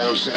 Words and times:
This 0.00 0.28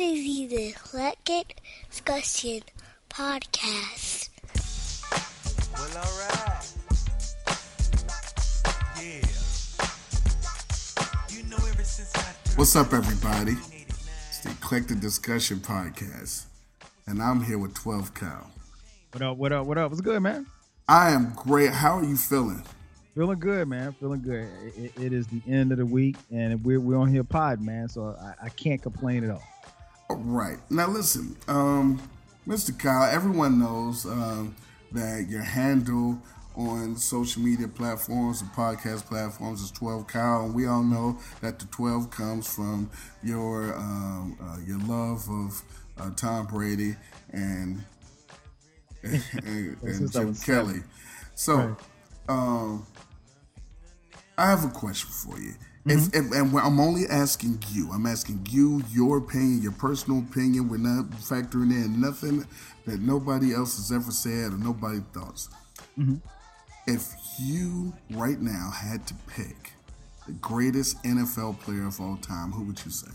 is 0.00 0.48
the 0.48 0.68
Eclectic 0.70 1.60
Discussion 1.90 2.62
Podcast. 3.10 4.30
Well, 5.74 5.98
alright. 5.98 6.72
Yeah. 8.96 9.20
You 11.28 11.42
know, 11.50 11.56
ever 11.56 11.84
since 11.84 12.16
I 12.16 12.32
What's 12.56 12.74
up, 12.74 12.94
everybody? 12.94 13.52
It's 14.28 14.38
the 14.38 14.50
Eclectic 14.52 15.00
Discussion 15.00 15.58
Podcast, 15.58 16.46
and 17.06 17.22
I'm 17.22 17.42
here 17.42 17.58
with 17.58 17.74
12 17.74 18.14
Cal. 18.14 18.50
What 19.12 19.22
up? 19.22 19.36
What 19.36 19.52
up? 19.52 19.66
What 19.66 19.76
up? 19.76 19.90
What's 19.90 20.00
good, 20.00 20.22
man? 20.22 20.46
I 20.88 21.10
am 21.10 21.34
great. 21.36 21.72
How 21.72 21.98
are 21.98 22.04
you 22.04 22.16
feeling? 22.16 22.62
Feeling 23.16 23.38
good, 23.38 23.66
man. 23.66 23.92
Feeling 23.98 24.20
good. 24.20 24.46
It, 24.76 24.92
it 25.00 25.12
is 25.14 25.26
the 25.28 25.40
end 25.48 25.72
of 25.72 25.78
the 25.78 25.86
week, 25.86 26.16
and 26.30 26.62
we're 26.62 26.78
we're 26.78 26.98
on 26.98 27.08
here 27.08 27.24
pod, 27.24 27.62
man. 27.62 27.88
So 27.88 28.14
I, 28.20 28.44
I 28.44 28.48
can't 28.50 28.82
complain 28.82 29.24
at 29.24 29.30
all. 29.30 29.42
All 30.10 30.16
right. 30.18 30.58
Now, 30.68 30.88
listen, 30.88 31.34
um, 31.48 31.98
Mr. 32.46 32.78
Kyle, 32.78 33.10
everyone 33.10 33.58
knows 33.58 34.04
um, 34.04 34.54
that 34.92 35.28
your 35.30 35.40
handle 35.40 36.20
on 36.56 36.94
social 36.96 37.40
media 37.40 37.68
platforms 37.68 38.42
and 38.42 38.50
podcast 38.50 39.06
platforms 39.06 39.62
is 39.62 39.70
12 39.70 40.06
Kyle, 40.06 40.44
and 40.44 40.54
we 40.54 40.66
all 40.66 40.82
know 40.82 41.18
that 41.40 41.58
the 41.58 41.64
12 41.66 42.10
comes 42.10 42.46
from 42.54 42.90
your 43.22 43.74
um, 43.78 44.36
uh, 44.42 44.58
your 44.66 44.78
love 44.80 45.26
of 45.30 45.62
uh, 45.98 46.10
Tom 46.16 46.46
Brady 46.48 46.96
and 47.30 47.82
and, 49.02 49.22
and 49.82 49.94
Since 49.96 50.16
I 50.16 50.18
Chip 50.20 50.28
was 50.28 50.44
Kelly. 50.44 50.80
So, 51.34 51.56
Right. 51.56 51.76
um, 52.28 52.86
I 54.38 54.50
have 54.50 54.64
a 54.64 54.68
question 54.68 55.10
for 55.10 55.40
you. 55.40 55.54
Mm-hmm. 55.86 55.90
If, 55.90 56.08
if, 56.08 56.32
and 56.32 56.58
I'm 56.58 56.80
only 56.80 57.06
asking 57.08 57.62
you, 57.70 57.90
I'm 57.92 58.06
asking 58.06 58.46
you 58.50 58.82
your 58.90 59.18
opinion, 59.18 59.62
your 59.62 59.72
personal 59.72 60.20
opinion. 60.20 60.68
We're 60.68 60.78
not 60.78 61.10
factoring 61.10 61.70
in 61.70 62.00
nothing 62.00 62.44
that 62.86 63.00
nobody 63.00 63.54
else 63.54 63.76
has 63.76 63.92
ever 63.92 64.10
said 64.10 64.52
or 64.52 64.58
nobody 64.58 65.00
thoughts. 65.12 65.48
Mm-hmm. 65.98 66.16
If 66.86 67.14
you 67.40 67.92
right 68.10 68.40
now 68.40 68.70
had 68.70 69.06
to 69.06 69.14
pick 69.28 69.72
the 70.26 70.32
greatest 70.32 71.02
NFL 71.04 71.60
player 71.60 71.86
of 71.86 72.00
all 72.00 72.16
time, 72.16 72.50
who 72.52 72.64
would 72.64 72.84
you 72.84 72.90
say? 72.90 73.10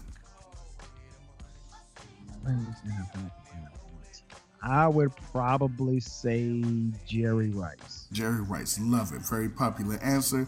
I 4.64 4.88
would 4.88 5.12
probably 5.32 6.00
say 6.00 6.64
Jerry 7.08 7.50
Rice. 7.50 8.08
Jerry 8.12 8.42
Rice. 8.42 8.80
Love 8.80 9.12
it. 9.14 9.22
Very 9.22 9.50
popular 9.50 10.00
answer. 10.04 10.48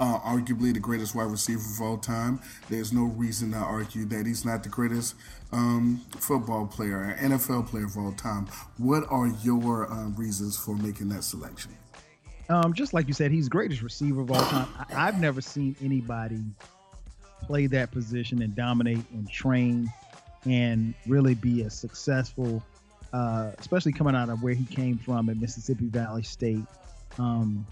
Uh, 0.00 0.18
arguably 0.20 0.72
the 0.72 0.80
greatest 0.80 1.14
wide 1.14 1.30
receiver 1.30 1.60
of 1.60 1.80
all 1.82 1.98
time. 1.98 2.40
There's 2.70 2.90
no 2.90 3.04
reason 3.04 3.52
to 3.52 3.58
argue 3.58 4.06
that 4.06 4.24
he's 4.24 4.46
not 4.46 4.62
the 4.62 4.70
greatest 4.70 5.14
um, 5.52 6.00
football 6.16 6.66
player, 6.66 7.14
NFL 7.20 7.66
player 7.66 7.84
of 7.84 7.98
all 7.98 8.12
time. 8.12 8.46
What 8.78 9.04
are 9.10 9.28
your 9.42 9.92
uh, 9.92 10.08
reasons 10.08 10.56
for 10.56 10.74
making 10.74 11.10
that 11.10 11.22
selection? 11.22 11.76
Um, 12.48 12.72
just 12.72 12.94
like 12.94 13.08
you 13.08 13.14
said, 13.14 13.30
he's 13.30 13.48
greatest 13.48 13.82
receiver 13.82 14.22
of 14.22 14.30
all 14.30 14.42
time. 14.46 14.68
I, 14.78 15.08
I've 15.08 15.20
never 15.20 15.40
seen 15.40 15.76
anybody 15.82 16.40
play 17.42 17.66
that 17.66 17.90
position 17.92 18.42
and 18.42 18.56
dominate 18.56 19.04
and 19.12 19.30
train 19.30 19.92
and 20.46 20.94
really 21.06 21.34
be 21.34 21.62
a 21.62 21.70
successful, 21.70 22.62
uh, 23.12 23.52
especially 23.58 23.92
coming 23.92 24.14
out 24.14 24.30
of 24.30 24.42
where 24.42 24.54
he 24.54 24.64
came 24.64 24.98
from 24.98 25.28
at 25.28 25.36
Mississippi 25.36 25.86
Valley 25.86 26.22
State. 26.22 26.64
Um, 27.18 27.66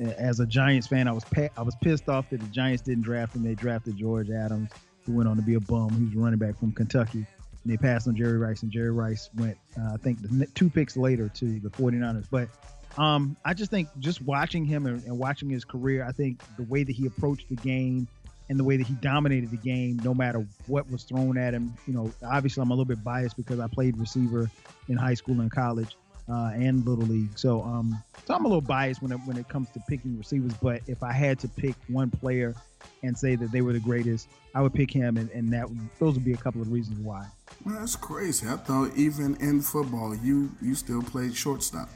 as 0.00 0.40
a 0.40 0.46
Giants 0.46 0.86
fan, 0.86 1.08
I 1.08 1.12
was 1.12 1.24
pa- 1.24 1.48
I 1.56 1.62
was 1.62 1.74
pissed 1.82 2.08
off 2.08 2.30
that 2.30 2.40
the 2.40 2.46
Giants 2.46 2.82
didn't 2.82 3.02
draft 3.02 3.36
him. 3.36 3.42
They 3.42 3.54
drafted 3.54 3.96
George 3.96 4.30
Adams, 4.30 4.70
who 5.04 5.12
went 5.12 5.28
on 5.28 5.36
to 5.36 5.42
be 5.42 5.54
a 5.54 5.60
bum. 5.60 5.90
He 5.90 6.04
was 6.04 6.14
running 6.14 6.38
back 6.38 6.58
from 6.58 6.72
Kentucky. 6.72 7.18
And 7.18 7.72
they 7.72 7.76
passed 7.76 8.08
on 8.08 8.16
Jerry 8.16 8.38
Rice, 8.38 8.62
and 8.62 8.72
Jerry 8.72 8.90
Rice 8.90 9.28
went, 9.36 9.58
uh, 9.78 9.92
I 9.94 9.96
think, 9.98 10.18
two 10.54 10.70
picks 10.70 10.96
later 10.96 11.28
to 11.34 11.60
the 11.60 11.68
49ers. 11.68 12.26
But 12.30 12.48
um, 12.96 13.36
I 13.44 13.52
just 13.52 13.70
think 13.70 13.88
just 13.98 14.22
watching 14.22 14.64
him 14.64 14.86
and, 14.86 15.04
and 15.04 15.18
watching 15.18 15.50
his 15.50 15.64
career, 15.64 16.04
I 16.06 16.12
think 16.12 16.40
the 16.56 16.62
way 16.64 16.84
that 16.84 16.92
he 16.92 17.06
approached 17.06 17.50
the 17.50 17.56
game 17.56 18.08
and 18.48 18.58
the 18.58 18.64
way 18.64 18.78
that 18.78 18.86
he 18.86 18.94
dominated 18.94 19.50
the 19.50 19.58
game, 19.58 20.00
no 20.02 20.14
matter 20.14 20.44
what 20.66 20.90
was 20.90 21.04
thrown 21.04 21.36
at 21.36 21.54
him. 21.54 21.74
You 21.86 21.92
know, 21.92 22.12
obviously 22.24 22.62
I'm 22.62 22.70
a 22.70 22.72
little 22.72 22.84
bit 22.84 23.04
biased 23.04 23.36
because 23.36 23.60
I 23.60 23.68
played 23.68 23.96
receiver 23.96 24.50
in 24.88 24.96
high 24.96 25.14
school 25.14 25.40
and 25.40 25.50
college 25.50 25.96
uh, 26.28 26.52
and 26.54 26.86
little 26.86 27.04
league, 27.04 27.38
so 27.38 27.62
um, 27.62 28.02
so 28.26 28.34
I'm 28.34 28.44
a 28.44 28.48
little 28.48 28.60
biased 28.60 29.02
when 29.02 29.12
it 29.12 29.20
when 29.24 29.36
it 29.36 29.48
comes 29.48 29.68
to 29.70 29.80
picking 29.88 30.16
receivers. 30.16 30.52
But 30.54 30.82
if 30.86 31.02
I 31.02 31.12
had 31.12 31.38
to 31.40 31.48
pick 31.48 31.74
one 31.88 32.10
player 32.10 32.54
and 33.02 33.16
say 33.16 33.36
that 33.36 33.50
they 33.52 33.62
were 33.62 33.72
the 33.72 33.80
greatest, 33.80 34.28
I 34.54 34.62
would 34.62 34.74
pick 34.74 34.90
him, 34.90 35.16
and, 35.16 35.30
and 35.30 35.52
that 35.52 35.68
those 35.98 36.14
would 36.14 36.24
be 36.24 36.32
a 36.32 36.36
couple 36.36 36.62
of 36.62 36.70
reasons 36.70 36.98
why. 36.98 37.26
Well, 37.64 37.78
that's 37.78 37.96
crazy. 37.96 38.46
I 38.46 38.56
thought 38.56 38.92
even 38.96 39.36
in 39.36 39.60
football, 39.60 40.14
you 40.14 40.52
you 40.60 40.74
still 40.74 41.02
played 41.02 41.34
shortstop. 41.34 41.88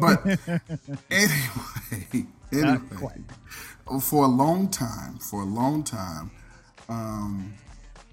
But 0.00 0.24
anyway, 1.10 2.26
anyway, 2.52 3.22
for 4.00 4.24
a 4.24 4.28
long 4.28 4.68
time, 4.68 5.18
for 5.18 5.42
a 5.42 5.46
long 5.46 5.84
time, 5.84 6.30
um, 6.88 7.54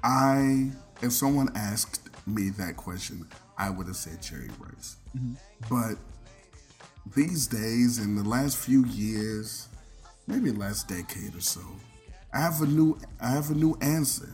I 0.03 0.71
if 1.01 1.13
someone 1.13 1.49
asked 1.55 2.09
me 2.27 2.49
that 2.51 2.77
question, 2.77 3.27
I 3.59 3.69
would 3.69 3.87
have 3.87 3.97
said 3.97 4.21
Jerry 4.21 4.49
Rice. 4.59 4.95
But 5.69 5.97
these 7.15 7.45
days, 7.45 7.99
in 7.99 8.15
the 8.15 8.23
last 8.23 8.57
few 8.57 8.85
years, 8.85 9.67
maybe 10.27 10.51
last 10.51 10.87
decade 10.87 11.35
or 11.35 11.41
so, 11.41 11.61
I 12.33 12.39
have 12.39 12.61
a 12.61 12.65
new 12.65 12.97
I 13.21 13.29
have 13.29 13.51
a 13.51 13.55
new 13.55 13.77
answer, 13.81 14.29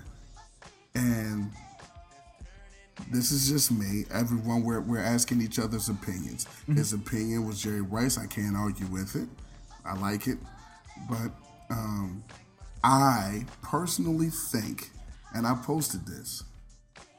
and 0.93 1.51
this 3.11 3.31
is 3.31 3.49
just 3.49 3.71
me. 3.71 4.05
Everyone, 4.11 4.63
we're, 4.63 4.81
we're 4.81 4.99
asking 4.99 5.41
each 5.41 5.59
other's 5.59 5.89
opinions. 5.89 6.47
His 6.67 6.93
opinion 6.93 7.45
was 7.45 7.61
Jerry 7.61 7.81
Rice. 7.81 8.17
I 8.17 8.25
can't 8.27 8.55
argue 8.55 8.87
with 8.87 9.15
it. 9.15 9.27
I 9.85 9.95
like 9.95 10.27
it. 10.27 10.37
But 11.09 11.31
um, 11.69 12.23
I 12.83 13.45
personally 13.61 14.29
think, 14.29 14.91
and 15.33 15.45
I 15.45 15.55
posted 15.55 16.05
this, 16.05 16.43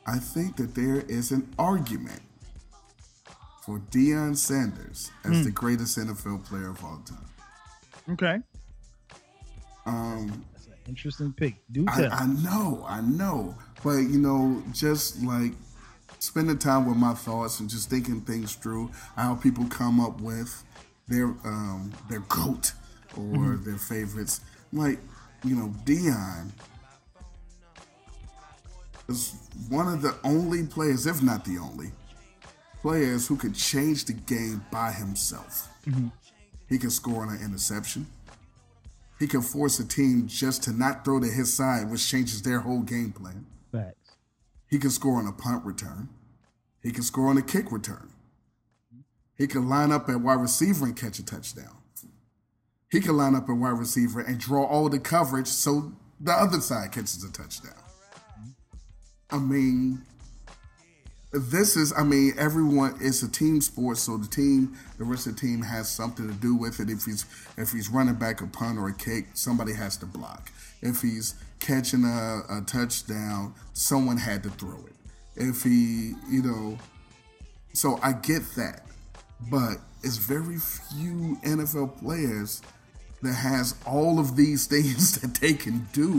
I 0.06 0.19
think 0.19 0.56
that 0.56 0.75
there 0.75 1.00
is 1.09 1.33
an 1.33 1.53
argument 1.59 2.22
for 3.62 3.81
Deion 3.91 4.37
Sanders 4.37 5.11
as 5.25 5.44
the 5.44 5.50
greatest 5.50 5.99
NFL 5.99 6.44
player 6.44 6.71
of 6.71 6.84
all 6.84 7.03
time. 7.05 7.19
Okay, 8.12 8.39
Um, 9.84 10.45
that's 10.53 10.66
an 10.69 10.75
interesting 10.87 11.33
pick. 11.33 11.56
Do 11.72 11.84
I, 11.89 12.03
tell. 12.03 12.12
I 12.12 12.27
know, 12.27 12.84
I 12.89 13.00
know. 13.00 13.56
But 13.83 13.99
you 13.99 14.21
know, 14.21 14.62
just 14.72 15.21
like 15.22 15.53
spending 16.21 16.59
time 16.59 16.87
with 16.87 16.97
my 16.97 17.15
thoughts 17.15 17.59
and 17.59 17.69
just 17.69 17.91
thinking 17.91 18.21
things 18.21 18.55
through, 18.55 18.91
how 19.16 19.34
people 19.34 19.65
come 19.66 19.99
up 19.99 20.21
with 20.21 20.62
their 21.09 21.27
um 21.45 21.93
their 22.09 22.21
goat 22.21 22.72
or 23.16 23.56
their 23.56 23.78
favorites. 23.78 24.41
Like, 24.72 25.00
you 25.45 25.56
know, 25.56 25.75
Deion 25.84 26.53
is 29.09 29.34
one 29.69 29.89
of 29.89 30.03
the 30.03 30.17
only 30.25 30.65
players, 30.65 31.06
if 31.06 31.22
not 31.22 31.44
the 31.44 31.59
only, 31.59 31.93
players 32.83 33.27
who 33.27 33.37
could 33.37 33.55
change 33.55 34.05
the 34.05 34.12
game 34.12 34.65
by 34.71 34.93
himself. 34.93 35.69
Mm-hmm. 35.87 36.09
He 36.69 36.78
can 36.78 36.91
score 36.91 37.22
on 37.22 37.31
an 37.34 37.43
interception. 37.43 38.06
He 39.19 39.27
can 39.27 39.41
force 39.41 39.78
a 39.78 39.87
team 39.87 40.27
just 40.27 40.62
to 40.65 40.72
not 40.72 41.05
throw 41.05 41.21
to 41.21 41.27
his 41.27 41.53
side, 41.53 41.91
which 41.91 42.06
changes 42.06 42.43
their 42.43 42.61
whole 42.61 42.83
game 42.83 43.12
plan. 43.12 43.47
Facts. 43.72 44.16
He 44.69 44.78
can 44.78 44.91
score 44.91 45.19
on 45.19 45.27
a 45.27 45.33
punt 45.33 45.65
return. 45.65 46.09
He 46.83 46.91
can 46.93 47.03
score 47.03 47.28
on 47.28 47.39
a 47.39 47.43
kick 47.43 47.72
return. 47.72 48.11
He 49.37 49.47
can 49.47 49.69
line 49.69 49.93
up 49.93 50.09
at 50.09 50.21
wide 50.21 50.41
receiver 50.41 50.87
and 50.87 50.97
catch 50.97 51.19
a 51.19 51.25
touchdown. 51.25 51.77
He 52.91 53.00
can 53.00 53.16
line 53.16 53.34
up 53.34 53.49
at 53.49 53.56
wide 53.56 53.78
receiver 53.78 54.21
and 54.21 54.39
draw 54.39 54.65
all 54.65 54.89
the 54.89 54.99
coverage 54.99 55.49
so 55.49 55.93
the 56.21 56.33
other 56.33 56.60
side 56.60 56.92
catches 56.92 57.22
a 57.25 57.33
touchdown. 57.33 57.75
I 59.31 59.39
mean, 59.39 60.03
this 61.33 61.77
is, 61.77 61.93
I 61.97 62.05
mean, 62.05 62.34
everyone, 62.39 62.97
it's 63.01 63.23
a 63.23 63.31
team 63.31 63.61
sport, 63.61 63.99
so 63.99 64.17
the 64.17 64.28
team, 64.28 64.77
the 64.99 65.05
rest 65.05 65.27
of 65.27 65.34
the 65.34 65.41
team 65.41 65.63
has 65.63 65.89
something 65.89 66.27
to 66.28 66.34
do 66.34 66.55
with 66.55 66.81
it. 66.81 66.89
If 66.89 67.05
he's, 67.05 67.27
if 67.57 67.73
he's 67.73 67.89
running 67.89 68.15
back 68.15 68.41
a 68.41 68.47
punt 68.47 68.78
or 68.78 68.89
a 68.89 68.95
kick, 68.95 69.27
somebody 69.34 69.73
has 69.75 69.97
to 69.99 70.07
block. 70.07 70.51
If 70.81 71.03
he's 71.03 71.34
catching 71.59 72.05
a, 72.05 72.43
a 72.49 72.61
touchdown, 72.63 73.55
someone 73.73 74.17
had 74.17 74.43
to 74.45 74.51
throw 74.51 74.78
it. 74.87 74.93
If 75.34 75.63
he, 75.63 76.15
you 76.31 76.43
know, 76.43 76.79
so 77.72 77.99
I 78.03 78.13
get 78.13 78.43
that, 78.57 78.83
but 79.51 79.77
it's 80.03 80.17
very 80.17 80.59
few 80.59 81.37
NFL 81.43 81.99
players 82.01 82.63
that 83.22 83.34
has 83.34 83.75
all 83.84 84.19
of 84.19 84.37
these 84.37 84.67
things 84.69 85.21
that 85.21 85.34
they 85.34 85.55
can 85.55 85.87
do 85.93 86.13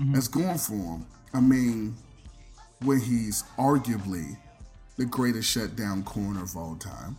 mm-hmm. 0.00 0.12
that's 0.12 0.28
going 0.28 0.58
for 0.58 0.72
them. 0.72 1.06
I 1.34 1.40
mean, 1.40 1.96
when 2.82 3.00
he's 3.00 3.44
arguably 3.58 4.36
the 4.96 5.04
greatest 5.04 5.50
shutdown 5.50 6.02
corner 6.02 6.42
of 6.42 6.56
all 6.56 6.76
time. 6.76 7.16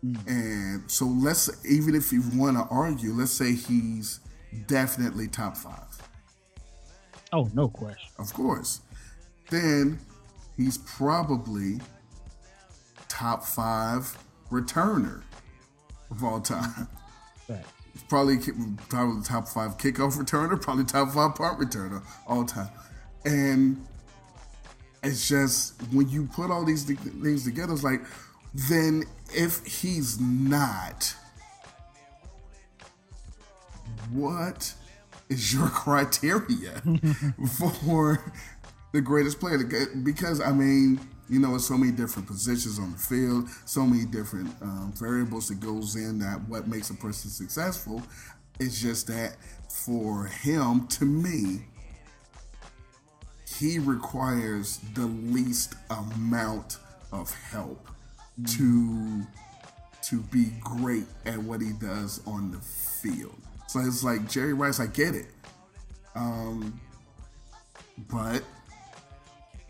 Hmm. 0.00 0.14
And 0.26 0.90
so 0.90 1.06
let's 1.06 1.64
even 1.66 1.94
if 1.94 2.12
you 2.12 2.22
want 2.34 2.56
to 2.56 2.64
argue, 2.70 3.12
let's 3.12 3.32
say 3.32 3.54
he's 3.54 4.20
definitely 4.66 5.28
top 5.28 5.56
five. 5.56 5.84
Oh, 7.32 7.50
no 7.52 7.68
question. 7.68 8.08
Of 8.18 8.32
course. 8.32 8.80
Then 9.50 9.98
he's 10.56 10.78
probably 10.78 11.80
top 13.08 13.44
five 13.44 14.16
returner 14.50 15.22
of 16.10 16.24
all 16.24 16.40
time. 16.40 16.88
Right. 17.48 17.64
Probably 18.08 18.38
probably 18.88 19.22
top 19.22 19.48
five 19.48 19.76
kickoff 19.76 20.16
returner, 20.16 20.60
probably 20.60 20.84
top 20.84 21.10
five 21.10 21.34
punt 21.34 21.58
returner 21.58 22.02
all 22.26 22.44
time. 22.44 22.68
And 23.24 23.84
it's 25.02 25.28
just 25.28 25.80
when 25.92 26.08
you 26.08 26.26
put 26.26 26.50
all 26.50 26.64
these 26.64 26.84
th- 26.84 26.98
things 26.98 27.44
together, 27.44 27.72
it's 27.72 27.84
like, 27.84 28.00
then 28.54 29.04
if 29.34 29.64
he's 29.64 30.18
not, 30.20 31.14
what 34.10 34.74
is 35.28 35.52
your 35.52 35.68
criteria 35.68 36.82
for 37.58 38.32
the 38.92 39.00
greatest 39.00 39.40
player? 39.40 39.58
Because 40.02 40.40
I 40.40 40.52
mean, 40.52 41.00
you 41.28 41.38
know, 41.38 41.54
it's 41.54 41.66
so 41.66 41.76
many 41.76 41.92
different 41.92 42.26
positions 42.26 42.78
on 42.78 42.92
the 42.92 42.98
field, 42.98 43.48
so 43.66 43.84
many 43.84 44.06
different 44.06 44.50
um, 44.62 44.92
variables 44.96 45.48
that 45.48 45.60
goes 45.60 45.94
in 45.94 46.18
that 46.20 46.40
what 46.48 46.66
makes 46.66 46.90
a 46.90 46.94
person 46.94 47.30
successful. 47.30 48.02
It's 48.58 48.80
just 48.80 49.06
that 49.08 49.36
for 49.68 50.24
him, 50.24 50.86
to 50.88 51.04
me, 51.04 51.66
he 53.58 53.78
requires 53.78 54.78
the 54.94 55.06
least 55.06 55.74
amount 55.90 56.78
of 57.12 57.32
help 57.50 57.88
to 58.46 59.22
to 60.02 60.20
be 60.22 60.52
great 60.60 61.04
at 61.26 61.38
what 61.38 61.60
he 61.60 61.72
does 61.72 62.20
on 62.26 62.50
the 62.50 62.58
field. 62.58 63.36
So 63.66 63.80
it's 63.80 64.02
like 64.04 64.28
Jerry 64.28 64.54
Rice, 64.54 64.80
I 64.80 64.86
get 64.86 65.14
it. 65.14 65.26
Um, 66.14 66.80
but 68.10 68.42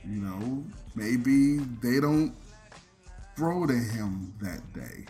you 0.05 0.21
know, 0.21 0.65
maybe 0.95 1.59
they 1.83 2.01
don't 2.01 2.35
throw 3.37 3.67
to 3.67 3.75
him 3.75 4.35
that 4.41 4.73
day. 4.73 5.05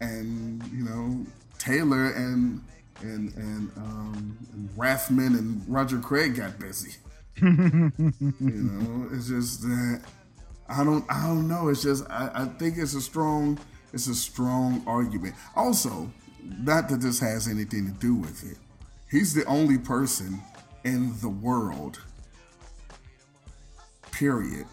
And, 0.00 0.62
you 0.72 0.84
know, 0.84 1.26
Taylor 1.58 2.10
and 2.12 2.62
and 3.02 3.34
and 3.34 3.70
um 3.76 4.38
and 4.52 4.70
Rathman 4.70 5.38
and 5.38 5.62
Roger 5.68 5.98
Craig 5.98 6.36
got 6.36 6.58
busy. 6.58 6.96
you 7.40 7.92
know, 8.40 9.08
it's 9.12 9.28
just 9.28 9.62
that 9.62 10.02
I 10.68 10.84
don't 10.84 11.04
I 11.10 11.26
don't 11.26 11.48
know. 11.48 11.68
It's 11.68 11.82
just 11.82 12.04
I, 12.10 12.30
I 12.34 12.44
think 12.46 12.78
it's 12.78 12.94
a 12.94 13.00
strong 13.00 13.58
it's 13.92 14.06
a 14.06 14.14
strong 14.14 14.82
argument. 14.86 15.34
Also, 15.56 16.10
not 16.60 16.88
that 16.88 17.00
this 17.00 17.18
has 17.20 17.48
anything 17.48 17.86
to 17.86 17.98
do 17.98 18.14
with 18.14 18.50
it. 18.50 18.58
He's 19.10 19.34
the 19.34 19.44
only 19.46 19.78
person 19.78 20.40
in 20.84 21.18
the 21.20 21.28
world, 21.28 22.00
period, 24.12 24.66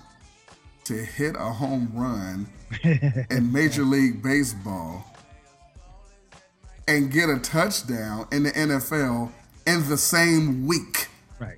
to 0.85 0.93
hit 0.93 1.35
a 1.35 1.51
home 1.51 1.91
run 1.93 2.47
in 3.29 3.51
Major 3.51 3.83
League 3.83 4.21
Baseball 4.21 5.03
and 6.87 7.11
get 7.11 7.29
a 7.29 7.39
touchdown 7.39 8.27
in 8.31 8.43
the 8.43 8.51
NFL 8.51 9.31
in 9.65 9.87
the 9.89 9.97
same 9.97 10.65
week. 10.65 11.07
Right. 11.39 11.57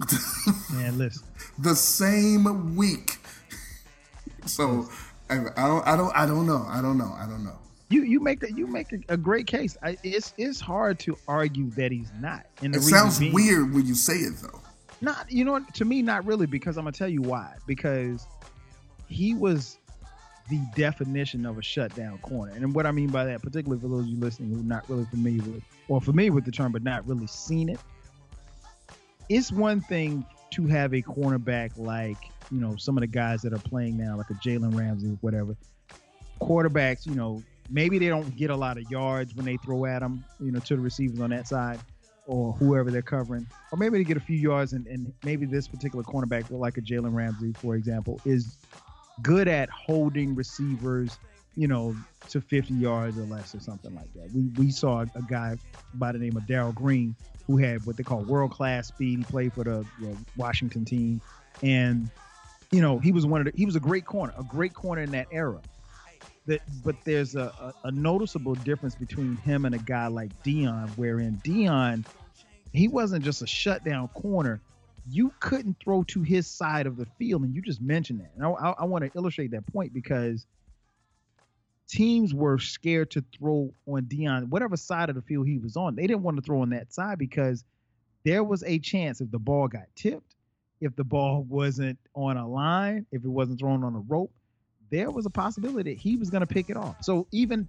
Man, 0.72 0.98
listen. 0.98 1.26
the 1.58 1.74
same 1.74 2.76
week. 2.76 3.18
So 4.46 4.88
I 5.28 5.34
don't, 5.36 5.58
I 5.58 5.96
don't, 5.96 6.16
I 6.16 6.26
don't 6.26 6.46
know. 6.46 6.64
I 6.68 6.80
don't 6.80 6.98
know. 6.98 7.14
I 7.18 7.26
don't 7.26 7.44
know. 7.44 7.58
You 7.88 8.02
you 8.02 8.18
make 8.20 8.42
a, 8.42 8.52
you 8.52 8.66
make 8.66 8.92
a, 8.92 8.98
a 9.10 9.16
great 9.16 9.46
case. 9.46 9.76
I, 9.82 9.96
it's 10.02 10.34
it's 10.36 10.60
hard 10.60 10.98
to 11.00 11.16
argue 11.28 11.70
that 11.70 11.92
he's 11.92 12.10
not. 12.20 12.46
And 12.62 12.74
the 12.74 12.78
It 12.78 12.82
sounds 12.82 13.18
being- 13.20 13.32
weird 13.32 13.72
when 13.74 13.86
you 13.86 13.94
say 13.94 14.14
it 14.14 14.34
though. 14.42 14.60
Not 15.00 15.30
you 15.30 15.44
know 15.44 15.60
to 15.74 15.84
me 15.84 16.02
not 16.02 16.24
really 16.26 16.46
because 16.46 16.76
I'm 16.78 16.84
gonna 16.84 16.92
tell 16.96 17.08
you 17.08 17.22
why. 17.22 17.54
Because 17.66 18.26
he 19.08 19.34
was 19.34 19.78
the 20.48 20.60
definition 20.74 21.44
of 21.44 21.58
a 21.58 21.62
shutdown 21.62 22.18
corner. 22.18 22.52
And 22.52 22.74
what 22.74 22.86
I 22.86 22.92
mean 22.92 23.08
by 23.08 23.24
that, 23.24 23.42
particularly 23.42 23.80
for 23.80 23.88
those 23.88 24.04
of 24.04 24.08
you 24.08 24.16
listening 24.18 24.50
who 24.50 24.60
are 24.60 24.64
not 24.64 24.88
really 24.88 25.04
familiar 25.06 25.42
with 25.42 25.62
or 25.88 26.00
familiar 26.00 26.32
with 26.32 26.44
the 26.44 26.52
term 26.52 26.72
but 26.72 26.82
not 26.82 27.06
really 27.06 27.26
seen 27.26 27.68
it, 27.68 27.80
it's 29.28 29.50
one 29.50 29.80
thing 29.80 30.24
to 30.50 30.66
have 30.66 30.94
a 30.94 31.02
cornerback 31.02 31.72
like, 31.76 32.30
you 32.52 32.60
know, 32.60 32.76
some 32.76 32.96
of 32.96 33.00
the 33.00 33.08
guys 33.08 33.42
that 33.42 33.52
are 33.52 33.58
playing 33.58 33.96
now, 33.96 34.16
like 34.16 34.30
a 34.30 34.34
Jalen 34.34 34.76
Ramsey 34.76 35.08
or 35.08 35.18
whatever. 35.20 35.56
Quarterbacks, 36.40 37.06
you 37.06 37.14
know, 37.14 37.42
maybe 37.68 37.98
they 37.98 38.08
don't 38.08 38.36
get 38.36 38.50
a 38.50 38.56
lot 38.56 38.78
of 38.78 38.88
yards 38.90 39.34
when 39.34 39.44
they 39.44 39.56
throw 39.56 39.84
at 39.86 40.00
them, 40.00 40.24
you 40.38 40.52
know, 40.52 40.60
to 40.60 40.76
the 40.76 40.80
receivers 40.80 41.20
on 41.20 41.30
that 41.30 41.48
side 41.48 41.80
or 42.26 42.52
whoever 42.52 42.90
they're 42.90 43.02
covering, 43.02 43.46
or 43.70 43.78
maybe 43.78 43.98
they 43.98 44.04
get 44.04 44.16
a 44.16 44.20
few 44.20 44.36
yards, 44.36 44.72
and, 44.72 44.86
and 44.86 45.12
maybe 45.24 45.46
this 45.46 45.68
particular 45.68 46.02
cornerback, 46.04 46.50
like 46.50 46.76
a 46.76 46.80
Jalen 46.80 47.14
Ramsey, 47.14 47.52
for 47.52 47.76
example, 47.76 48.20
is 48.24 48.56
good 49.22 49.48
at 49.48 49.68
holding 49.70 50.34
receivers, 50.34 51.18
you 51.56 51.68
know, 51.68 51.96
to 52.28 52.40
50 52.40 52.74
yards 52.74 53.18
or 53.18 53.22
less 53.22 53.54
or 53.54 53.60
something 53.60 53.94
like 53.94 54.12
that. 54.14 54.30
We 54.34 54.48
we 54.56 54.70
saw 54.70 55.02
a 55.02 55.22
guy 55.28 55.56
by 55.94 56.12
the 56.12 56.18
name 56.18 56.36
of 56.36 56.46
Darrell 56.46 56.72
Green 56.72 57.14
who 57.46 57.56
had 57.56 57.84
what 57.86 57.96
they 57.96 58.02
call 58.02 58.22
world 58.22 58.50
class 58.50 58.88
speed. 58.88 59.18
He 59.18 59.24
played 59.24 59.52
for 59.52 59.64
the 59.64 59.86
you 60.00 60.08
know, 60.08 60.16
Washington 60.36 60.84
team, 60.84 61.20
and 61.62 62.10
you 62.70 62.80
know 62.80 62.98
he 62.98 63.12
was 63.12 63.24
one 63.24 63.40
of 63.40 63.46
the, 63.46 63.52
he 63.56 63.66
was 63.66 63.76
a 63.76 63.80
great 63.80 64.04
corner, 64.04 64.34
a 64.38 64.42
great 64.42 64.74
corner 64.74 65.02
in 65.02 65.10
that 65.12 65.28
era. 65.30 65.60
That, 66.46 66.60
but 66.84 66.94
there's 67.04 67.34
a, 67.34 67.52
a, 67.60 67.88
a 67.88 67.90
noticeable 67.90 68.54
difference 68.54 68.94
between 68.94 69.36
him 69.38 69.64
and 69.64 69.74
a 69.74 69.78
guy 69.78 70.06
like 70.06 70.30
Deion, 70.44 70.88
wherein 70.96 71.40
Deion, 71.44 72.04
he 72.72 72.86
wasn't 72.86 73.24
just 73.24 73.42
a 73.42 73.46
shutdown 73.46 74.08
corner. 74.08 74.60
You 75.08 75.32
couldn't 75.40 75.76
throw 75.82 76.02
to 76.04 76.22
his 76.22 76.46
side 76.46 76.86
of 76.86 76.96
the 76.96 77.06
field, 77.18 77.42
and 77.42 77.54
you 77.54 77.62
just 77.62 77.80
mentioned 77.80 78.20
that. 78.20 78.32
And 78.36 78.44
I, 78.44 78.50
I, 78.50 78.70
I 78.80 78.84
want 78.84 79.04
to 79.04 79.10
illustrate 79.16 79.52
that 79.52 79.66
point 79.72 79.92
because 79.94 80.46
teams 81.88 82.34
were 82.34 82.58
scared 82.58 83.10
to 83.12 83.24
throw 83.36 83.72
on 83.86 84.02
Deion, 84.02 84.48
whatever 84.48 84.76
side 84.76 85.08
of 85.08 85.14
the 85.14 85.22
field 85.22 85.46
he 85.46 85.58
was 85.58 85.76
on. 85.76 85.94
They 85.94 86.06
didn't 86.06 86.22
want 86.22 86.36
to 86.36 86.42
throw 86.42 86.62
on 86.62 86.70
that 86.70 86.92
side 86.92 87.18
because 87.18 87.64
there 88.24 88.42
was 88.42 88.64
a 88.64 88.78
chance 88.78 89.20
if 89.20 89.30
the 89.30 89.38
ball 89.38 89.68
got 89.68 89.84
tipped, 89.94 90.34
if 90.80 90.96
the 90.96 91.04
ball 91.04 91.42
wasn't 91.48 91.98
on 92.14 92.36
a 92.36 92.48
line, 92.48 93.06
if 93.12 93.24
it 93.24 93.28
wasn't 93.28 93.58
thrown 93.60 93.84
on 93.84 93.94
a 93.94 94.00
rope, 94.00 94.32
there 94.90 95.10
was 95.10 95.26
a 95.26 95.30
possibility 95.30 95.94
that 95.94 96.00
he 96.00 96.16
was 96.16 96.30
going 96.30 96.40
to 96.40 96.46
pick 96.46 96.70
it 96.70 96.76
off. 96.76 96.96
So 97.02 97.26
even 97.32 97.68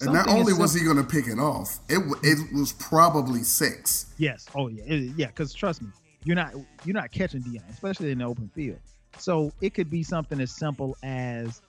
And 0.00 0.12
not 0.12 0.28
only 0.28 0.52
was 0.52 0.74
he 0.74 0.84
going 0.84 0.96
to 0.96 1.04
pick 1.04 1.26
it 1.26 1.38
off, 1.38 1.78
it 1.88 1.94
w- 1.96 2.16
it 2.22 2.52
was 2.52 2.72
probably 2.72 3.42
six. 3.42 4.12
Yes. 4.18 4.46
Oh 4.54 4.68
yeah. 4.68 4.82
It- 4.84 5.12
yeah. 5.16 5.26
Because 5.28 5.52
trust 5.54 5.82
me, 5.82 5.88
you're 6.24 6.36
not 6.36 6.54
you're 6.84 6.94
not 6.94 7.12
catching 7.12 7.42
Deion, 7.42 7.68
especially 7.70 8.10
in 8.10 8.18
the 8.18 8.24
open 8.24 8.50
field. 8.54 8.78
So 9.18 9.52
it 9.60 9.74
could 9.74 9.90
be 9.90 10.02
something 10.02 10.40
as 10.40 10.50
simple 10.50 10.96
as 11.02 11.62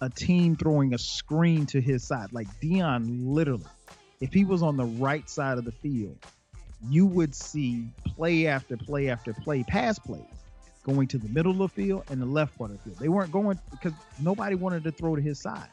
a 0.00 0.10
team 0.10 0.56
throwing 0.56 0.94
a 0.94 0.98
screen 0.98 1.66
to 1.66 1.80
his 1.80 2.04
side. 2.04 2.32
Like 2.32 2.48
Deion, 2.60 3.20
literally, 3.24 3.64
if 4.20 4.32
he 4.32 4.44
was 4.44 4.62
on 4.62 4.76
the 4.76 4.84
right 4.84 5.28
side 5.28 5.58
of 5.58 5.64
the 5.64 5.72
field, 5.72 6.18
you 6.88 7.06
would 7.06 7.34
see 7.34 7.86
play 8.04 8.46
after 8.46 8.76
play 8.76 9.08
after 9.08 9.32
play, 9.32 9.62
pass 9.62 9.98
plays, 9.98 10.22
going 10.84 11.06
to 11.08 11.18
the 11.18 11.28
middle 11.28 11.52
of 11.52 11.58
the 11.58 11.68
field 11.68 12.04
and 12.10 12.20
the 12.20 12.26
left 12.26 12.58
part 12.58 12.70
of 12.70 12.78
the 12.78 12.82
field. 12.82 12.98
They 12.98 13.08
weren't 13.08 13.32
going 13.32 13.58
because 13.70 13.92
nobody 14.20 14.56
wanted 14.56 14.84
to 14.84 14.92
throw 14.92 15.16
to 15.16 15.22
his 15.22 15.40
side. 15.40 15.68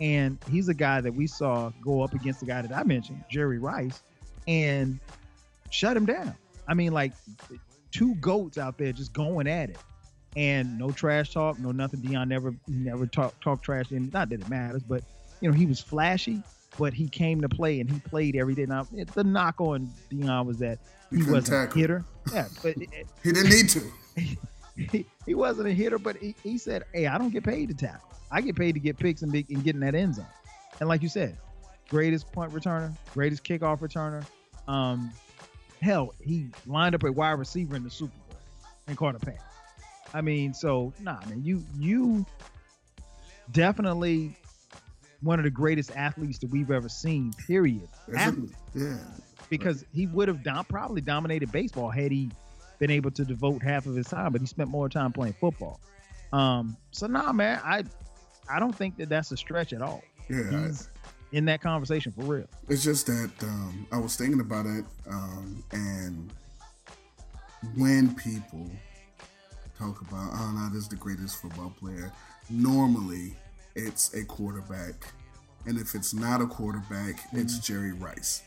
And 0.00 0.38
he's 0.50 0.68
a 0.68 0.74
guy 0.74 1.00
that 1.02 1.14
we 1.14 1.26
saw 1.26 1.70
go 1.82 2.02
up 2.02 2.14
against 2.14 2.40
the 2.40 2.46
guy 2.46 2.62
that 2.62 2.72
I 2.72 2.82
mentioned, 2.84 3.22
Jerry 3.30 3.58
Rice, 3.58 4.02
and 4.48 4.98
shut 5.70 5.96
him 5.96 6.06
down. 6.06 6.34
I 6.70 6.74
mean, 6.74 6.92
like 6.92 7.12
two 7.90 8.14
goats 8.16 8.56
out 8.56 8.78
there 8.78 8.92
just 8.92 9.12
going 9.12 9.46
at 9.48 9.70
it, 9.70 9.78
and 10.36 10.78
no 10.78 10.90
trash 10.92 11.32
talk, 11.34 11.58
no 11.58 11.72
nothing. 11.72 12.00
Deion 12.00 12.28
never 12.28 12.54
never 12.68 13.06
talk 13.06 13.38
talk 13.40 13.62
trash. 13.62 13.90
And 13.90 14.12
not 14.12 14.28
that 14.30 14.40
it 14.40 14.48
matters, 14.48 14.82
but 14.84 15.02
you 15.40 15.50
know 15.50 15.54
he 15.56 15.66
was 15.66 15.80
flashy, 15.80 16.42
but 16.78 16.94
he 16.94 17.08
came 17.08 17.40
to 17.40 17.48
play 17.48 17.80
and 17.80 17.90
he 17.90 17.98
played 17.98 18.36
every 18.36 18.54
day. 18.54 18.66
Now 18.66 18.86
it- 18.94 19.08
the 19.08 19.24
knock 19.24 19.60
on 19.60 19.90
Deion 20.12 20.46
was 20.46 20.58
that 20.58 20.78
He 21.10 21.24
wasn't 21.28 21.74
a 21.74 21.78
hitter. 21.78 22.04
Yeah, 22.32 22.46
but 22.62 22.76
it- 22.80 23.08
He 23.24 23.32
didn't 23.32 23.50
need 23.50 23.68
to. 23.70 23.82
he, 24.92 25.06
he 25.26 25.34
wasn't 25.34 25.66
a 25.68 25.72
hitter, 25.72 25.98
but 25.98 26.16
he, 26.16 26.36
he 26.44 26.56
said, 26.56 26.84
"Hey, 26.94 27.08
I 27.08 27.18
don't 27.18 27.30
get 27.30 27.42
paid 27.42 27.68
to 27.70 27.74
tackle. 27.74 28.08
I 28.30 28.40
get 28.42 28.54
paid 28.54 28.74
to 28.74 28.80
get 28.80 28.96
picks 28.96 29.22
and, 29.22 29.32
be, 29.32 29.44
and 29.50 29.64
get 29.64 29.74
in 29.74 29.80
that 29.80 29.96
end 29.96 30.14
zone." 30.14 30.26
And 30.78 30.88
like 30.88 31.02
you 31.02 31.08
said, 31.08 31.36
greatest 31.88 32.30
punt 32.32 32.52
returner, 32.52 32.92
greatest 33.12 33.42
kickoff 33.42 33.80
returner. 33.80 34.24
Um, 34.68 35.10
hell, 35.80 36.14
he 36.20 36.46
lined 36.66 36.94
up 36.94 37.02
a 37.04 37.12
wide 37.12 37.32
receiver 37.32 37.76
in 37.76 37.84
the 37.84 37.90
Super 37.90 38.12
Bowl 38.28 38.38
and 38.86 38.96
caught 38.96 39.14
a 39.14 39.18
pass. 39.18 39.40
I 40.12 40.20
mean, 40.20 40.54
so 40.54 40.92
nah, 41.00 41.18
man, 41.26 41.42
you 41.44 41.62
you 41.78 42.26
definitely 43.52 44.34
one 45.22 45.38
of 45.38 45.44
the 45.44 45.50
greatest 45.50 45.94
athletes 45.96 46.38
that 46.38 46.50
we've 46.50 46.70
ever 46.70 46.88
seen. 46.88 47.32
Period. 47.46 47.88
Athlete 48.16 48.50
yeah. 48.74 48.96
because 49.48 49.84
he 49.92 50.06
would 50.06 50.28
have 50.28 50.42
dom- 50.42 50.64
probably 50.64 51.00
dominated 51.00 51.52
baseball 51.52 51.90
had 51.90 52.10
he 52.10 52.30
been 52.78 52.90
able 52.90 53.10
to 53.10 53.24
devote 53.24 53.62
half 53.62 53.86
of 53.86 53.94
his 53.94 54.06
time, 54.06 54.32
but 54.32 54.40
he 54.40 54.46
spent 54.46 54.70
more 54.70 54.88
time 54.88 55.12
playing 55.12 55.34
football. 55.34 55.80
Um, 56.32 56.76
so 56.90 57.06
nah, 57.06 57.32
man, 57.32 57.60
I 57.64 57.84
I 58.50 58.58
don't 58.58 58.74
think 58.74 58.96
that 58.96 59.08
that's 59.08 59.30
a 59.32 59.36
stretch 59.36 59.72
at 59.72 59.82
all. 59.82 60.02
Yeah, 60.28 60.66
He's 60.66 60.88
in 61.32 61.44
that 61.44 61.60
conversation 61.60 62.12
for 62.12 62.22
real. 62.22 62.46
it's 62.68 62.82
just 62.82 63.06
that 63.06 63.30
um, 63.42 63.86
I 63.92 63.98
was 63.98 64.16
thinking 64.16 64.40
about 64.40 64.66
it, 64.66 64.84
um, 65.08 65.62
and 65.72 66.32
when 67.76 68.14
people 68.14 68.70
talk 69.78 70.00
about, 70.00 70.30
oh 70.32 70.52
no, 70.54 70.68
this 70.68 70.82
is 70.82 70.88
the 70.88 70.96
greatest 70.96 71.40
football 71.40 71.72
player, 71.78 72.12
normally 72.48 73.34
it's 73.74 74.14
a 74.14 74.24
quarterback, 74.24 74.94
and 75.66 75.78
if 75.78 75.94
it's 75.94 76.12
not 76.12 76.40
a 76.40 76.46
quarterback, 76.46 77.20
it's 77.32 77.58
Jerry 77.58 77.92
Rice. 77.92 78.42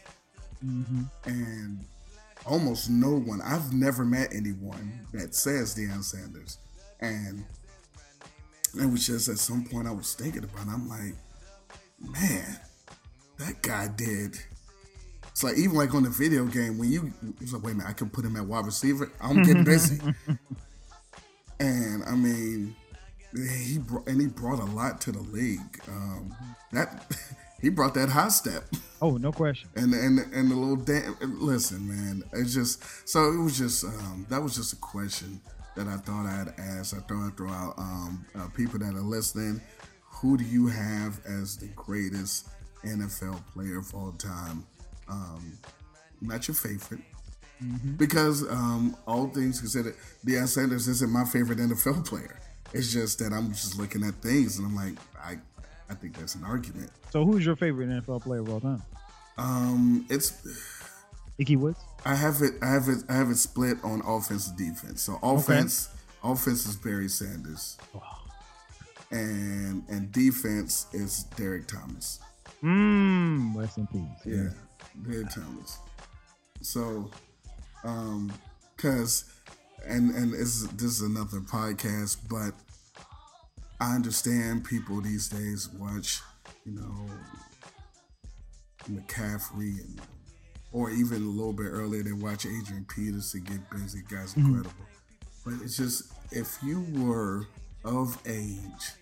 Mm-hmm. 0.63 1.01
and 1.25 1.79
almost 2.45 2.89
no 2.89 3.15
one 3.19 3.41
i've 3.41 3.73
never 3.73 4.03
met 4.03 4.33
anyone 4.33 4.99
that 5.11 5.35
says 5.35 5.75
Deion 5.75 6.03
sanders 6.03 6.57
and 7.01 7.43
it 8.81 8.85
was 8.85 9.05
just 9.05 9.27
at 9.29 9.37
some 9.37 9.65
point 9.65 9.87
i 9.87 9.91
was 9.91 10.13
thinking 10.13 10.43
about 10.43 10.67
it 10.67 10.69
i'm 10.69 10.87
like 10.87 11.15
man 11.99 12.59
that 13.45 13.61
guy 13.61 13.87
did 13.95 14.37
it's 15.27 15.43
like 15.43 15.57
even 15.57 15.75
like 15.75 15.93
on 15.95 16.03
the 16.03 16.09
video 16.09 16.45
game 16.45 16.77
when 16.77 16.91
you 16.91 17.11
it's 17.41 17.53
like 17.53 17.63
wait 17.63 17.71
a 17.71 17.75
minute 17.75 17.89
i 17.89 17.93
can 17.93 18.09
put 18.09 18.23
him 18.23 18.35
at 18.35 18.45
wide 18.45 18.65
receiver? 18.65 19.11
I'm 19.21 19.41
getting 19.43 19.63
busy. 19.63 19.99
And 21.59 22.03
i 22.05 22.15
mean 22.15 22.75
he 23.35 23.77
brought 23.79 24.07
and 24.07 24.19
he 24.21 24.27
brought 24.27 24.59
a 24.59 24.65
lot 24.65 25.01
to 25.01 25.11
the 25.11 25.21
league. 25.21 25.79
Um 25.87 26.35
that 26.71 27.15
he 27.61 27.69
brought 27.69 27.93
that 27.95 28.09
high 28.09 28.27
step. 28.29 28.63
Oh, 29.01 29.17
no 29.17 29.31
question. 29.31 29.69
and 29.75 29.93
and 29.93 30.19
and 30.33 30.51
the 30.51 30.55
little 30.55 30.75
damn 30.75 31.15
listen 31.39 31.87
man 31.87 32.23
it's 32.33 32.53
just 32.53 32.83
so 33.07 33.31
it 33.33 33.37
was 33.41 33.57
just 33.57 33.83
um 33.85 34.25
that 34.29 34.41
was 34.41 34.55
just 34.55 34.73
a 34.73 34.77
question 34.77 35.41
that 35.75 35.87
i 35.87 35.97
thought 35.97 36.25
i'd 36.25 36.53
ask. 36.59 36.95
I 36.95 36.99
thought 36.99 37.27
i'd 37.27 37.37
throw 37.37 37.49
out 37.49 37.73
um 37.77 38.25
uh, 38.35 38.47
people 38.49 38.79
that 38.79 38.93
are 38.93 39.01
listening. 39.01 39.61
Who 40.21 40.37
do 40.37 40.43
you 40.43 40.67
have 40.67 41.19
as 41.25 41.57
the 41.57 41.67
greatest 41.75 42.47
nfl 42.83 43.39
player 43.53 43.79
of 43.79 43.93
all 43.95 44.11
time 44.13 44.65
um 45.09 45.57
not 46.21 46.47
your 46.47 46.55
favorite 46.55 47.01
because 47.97 48.43
um 48.49 48.95
all 49.07 49.27
things 49.27 49.59
considered 49.59 49.95
Deion 50.25 50.47
Sanders 50.47 50.87
isn't 50.87 51.09
my 51.11 51.23
favorite 51.25 51.59
NFL 51.59 52.05
player 52.05 52.39
it's 52.73 52.91
just 52.91 53.19
that 53.19 53.31
I'm 53.31 53.49
just 53.51 53.77
looking 53.77 54.03
at 54.03 54.15
things 54.15 54.57
and 54.57 54.67
I'm 54.67 54.75
like 54.75 54.95
I 55.21 55.37
I 55.89 55.93
think 55.93 56.17
that's 56.17 56.35
an 56.35 56.43
argument 56.43 56.89
So, 57.11 57.23
who's 57.25 57.45
your 57.45 57.55
favorite 57.55 57.89
NFL 57.89 58.23
player 58.23 58.39
of 58.41 58.49
all 58.49 58.59
time? 58.59 58.81
um 59.37 60.05
it's 60.09 60.33
Ickey 61.39 61.55
Woods. 61.55 61.79
I 62.05 62.13
have 62.15 62.41
it. 62.41 62.53
I 62.61 62.67
have 62.71 62.87
it. 62.87 63.03
I 63.09 63.13
have 63.13 63.29
it 63.31 63.37
split 63.37 63.77
on 63.83 64.01
offense 64.05 64.49
and 64.49 64.57
defense. 64.57 65.01
So 65.01 65.17
offense, 65.23 65.89
offense 66.23 66.67
is 66.67 66.75
Barry 66.75 67.07
Sanders, 67.09 67.77
and 69.11 69.83
and 69.89 70.11
defense 70.11 70.87
is 70.93 71.23
Derrick 71.35 71.67
Thomas. 71.67 72.19
Mmm. 72.63 73.55
Rest 73.55 73.77
in 73.77 73.87
peace. 73.87 74.03
Yeah, 74.25 74.49
Derrick 75.05 75.29
Thomas. 75.29 75.79
So, 76.61 77.11
um, 77.83 78.31
cause, 78.77 79.25
and 79.85 80.15
and 80.15 80.33
it's, 80.33 80.65
this 80.67 80.83
is 80.83 81.01
another 81.01 81.39
podcast, 81.39 82.17
but 82.29 82.53
I 83.81 83.95
understand 83.95 84.63
people 84.63 85.01
these 85.01 85.27
days 85.27 85.69
watch, 85.77 86.21
you 86.65 86.73
know, 86.73 87.09
McCaffrey 88.89 89.79
and 89.79 90.01
or 90.71 90.89
even 90.89 91.21
a 91.21 91.29
little 91.29 91.53
bit 91.53 91.67
earlier 91.67 92.01
they 92.01 92.13
watch 92.13 92.45
Adrian 92.45 92.85
Peterson 92.85 93.41
get 93.43 93.69
busy. 93.69 94.01
Guy's 94.09 94.35
incredible. 94.35 94.71
But 95.45 95.55
it's 95.61 95.77
just 95.77 96.11
if 96.31 96.57
you 96.63 96.85
were 96.93 97.45
of 97.83 98.17
age 98.25 98.93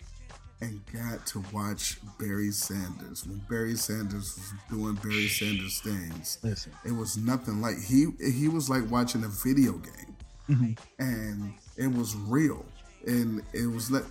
and 0.62 0.80
got 0.92 1.26
to 1.26 1.42
watch 1.52 1.98
Barry 2.18 2.50
Sanders 2.52 3.26
when 3.26 3.38
Barry 3.50 3.74
Sanders 3.76 4.36
was 4.38 4.52
doing 4.70 4.94
Barry 4.94 5.26
Sanders 5.28 5.80
things, 5.80 6.38
Listen. 6.42 6.72
it 6.84 6.92
was 6.92 7.16
nothing 7.16 7.60
like 7.60 7.76
he 7.82 8.06
he 8.24 8.48
was 8.48 8.70
like 8.70 8.88
watching 8.90 9.24
a 9.24 9.28
video 9.28 9.72
game 9.72 10.16
Mhm. 10.48 10.78
and 10.98 11.52
it 11.76 11.92
was 11.92 12.14
real 12.16 12.64
and 13.06 13.42
it 13.52 13.66
was 13.66 13.90
like 13.90 14.04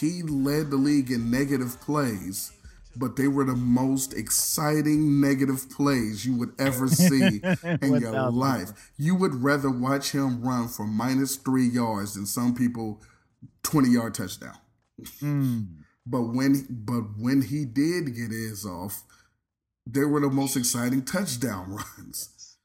he 0.00 0.22
led 0.22 0.70
the 0.70 0.76
league 0.76 1.10
in 1.10 1.30
negative 1.30 1.80
plays 1.80 2.52
but 2.96 3.16
they 3.16 3.26
were 3.28 3.44
the 3.44 3.56
most 3.56 4.14
exciting 4.14 5.20
negative 5.20 5.68
plays 5.70 6.24
you 6.24 6.34
would 6.36 6.52
ever 6.60 6.86
see 6.88 7.40
in 7.82 7.94
your 8.00 8.12
1000%. 8.12 8.34
life 8.34 8.92
you 8.96 9.14
would 9.14 9.34
rather 9.42 9.68
watch 9.70 10.12
him 10.12 10.42
run 10.42 10.68
for 10.68 10.86
minus 10.86 11.36
three 11.36 11.66
yards 11.66 12.14
than 12.14 12.24
some 12.26 12.54
people 12.54 13.00
20 13.62 13.88
yard 13.90 14.14
touchdown 14.14 14.56
Mm. 15.20 15.66
But 16.06 16.22
when 16.22 16.66
but 16.70 17.02
when 17.18 17.42
he 17.42 17.64
did 17.64 18.14
get 18.14 18.30
his 18.30 18.64
off, 18.66 19.02
they 19.86 20.04
were 20.04 20.20
the 20.20 20.30
most 20.30 20.56
exciting 20.56 21.04
touchdown 21.04 21.78
runs. 21.98 22.56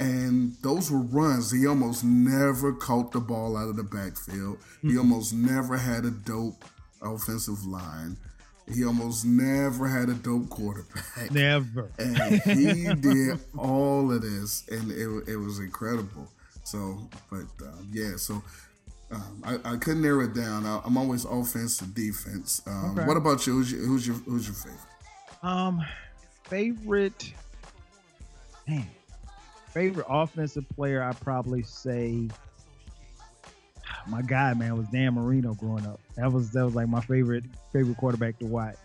And 0.00 0.54
those 0.62 0.90
were 0.90 1.02
runs. 1.02 1.52
He 1.52 1.66
almost 1.66 2.04
never 2.04 2.72
caught 2.72 3.12
the 3.12 3.20
ball 3.20 3.56
out 3.56 3.68
of 3.68 3.76
the 3.76 3.84
backfield. 3.84 4.58
He 4.82 4.98
almost 4.98 5.32
never 5.32 5.76
had 5.76 6.04
a 6.04 6.10
dope 6.10 6.64
offensive 7.00 7.64
line. 7.64 8.16
He 8.72 8.84
almost 8.84 9.24
never 9.24 9.86
had 9.86 10.08
a 10.08 10.14
dope 10.14 10.48
quarterback. 10.48 11.30
Never. 11.30 11.90
And 11.98 12.42
he 12.42 12.94
did 13.00 13.38
all 13.56 14.10
of 14.10 14.22
this, 14.22 14.66
and 14.68 14.90
it, 14.90 15.32
it 15.32 15.36
was 15.36 15.58
incredible. 15.58 16.28
So, 16.64 17.08
but 17.30 17.46
um, 17.62 17.88
yeah, 17.92 18.16
so 18.16 18.42
um, 19.14 19.42
I, 19.44 19.72
I 19.72 19.76
couldn't 19.76 20.02
narrow 20.02 20.24
it 20.24 20.34
down. 20.34 20.66
I, 20.66 20.80
I'm 20.84 20.96
always 20.96 21.24
offense 21.24 21.78
to 21.78 21.86
defense. 21.86 22.62
Um, 22.66 22.92
Okay. 22.98 23.06
What 23.06 23.16
about 23.16 23.46
you? 23.46 23.54
Who's 23.54 23.72
your, 23.72 23.82
who's 23.82 24.06
your 24.06 24.16
who's 24.16 24.46
your 24.46 24.54
favorite? 24.54 24.80
Um, 25.42 25.84
favorite, 26.44 27.32
man, 28.66 28.86
favorite 29.70 30.06
offensive 30.08 30.64
player. 30.74 31.02
I 31.02 31.12
probably 31.12 31.62
say 31.62 32.28
my 34.06 34.22
guy, 34.22 34.52
man, 34.54 34.76
was 34.76 34.86
Dan 34.88 35.14
Marino 35.14 35.54
growing 35.54 35.86
up. 35.86 36.00
That 36.16 36.32
was 36.32 36.50
that 36.52 36.64
was 36.64 36.74
like 36.74 36.88
my 36.88 37.00
favorite 37.00 37.44
favorite 37.72 37.96
quarterback 37.96 38.38
to 38.40 38.46
watch. 38.46 38.76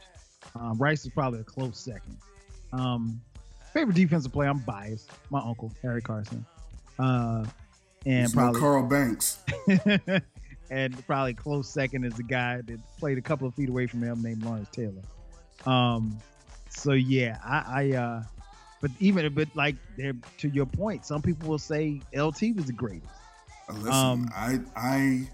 Um, 0.55 0.77
Rice 0.77 1.05
is 1.05 1.11
probably 1.11 1.39
a 1.41 1.43
close 1.43 1.77
second. 1.79 2.17
Um, 2.71 3.21
favorite 3.73 3.95
defensive 3.95 4.31
player. 4.31 4.49
I'm 4.49 4.59
biased. 4.59 5.09
My 5.29 5.39
uncle 5.39 5.71
Harry 5.81 6.01
Carson. 6.01 6.45
Uh, 6.97 7.45
and 8.05 8.25
It's 8.25 8.35
no 8.35 8.41
probably 8.41 8.59
Carl 8.59 8.83
Banks. 8.83 9.39
and 10.71 11.07
probably 11.07 11.33
close 11.33 11.69
second 11.69 12.05
is 12.05 12.13
the 12.13 12.23
guy 12.23 12.61
that 12.61 12.79
played 12.97 13.17
a 13.17 13.21
couple 13.21 13.47
of 13.47 13.55
feet 13.55 13.69
away 13.69 13.87
from 13.87 14.03
him 14.03 14.21
named 14.21 14.43
Lawrence 14.43 14.69
Taylor. 14.71 15.01
Um, 15.65 16.17
so 16.69 16.93
yeah, 16.93 17.39
I, 17.43 17.91
I 17.93 17.97
uh, 17.97 18.23
but 18.81 18.91
even 18.99 19.33
but 19.33 19.47
like 19.55 19.75
there 19.97 20.13
to 20.37 20.49
your 20.49 20.65
point, 20.65 21.05
some 21.05 21.21
people 21.21 21.49
will 21.49 21.57
say 21.57 22.01
LT 22.15 22.55
was 22.55 22.65
the 22.65 22.73
greatest. 22.73 23.11
Uh, 23.67 23.73
Listen, 23.73 23.91
Um, 23.93 24.29
I 24.35 24.59
I 24.75 25.27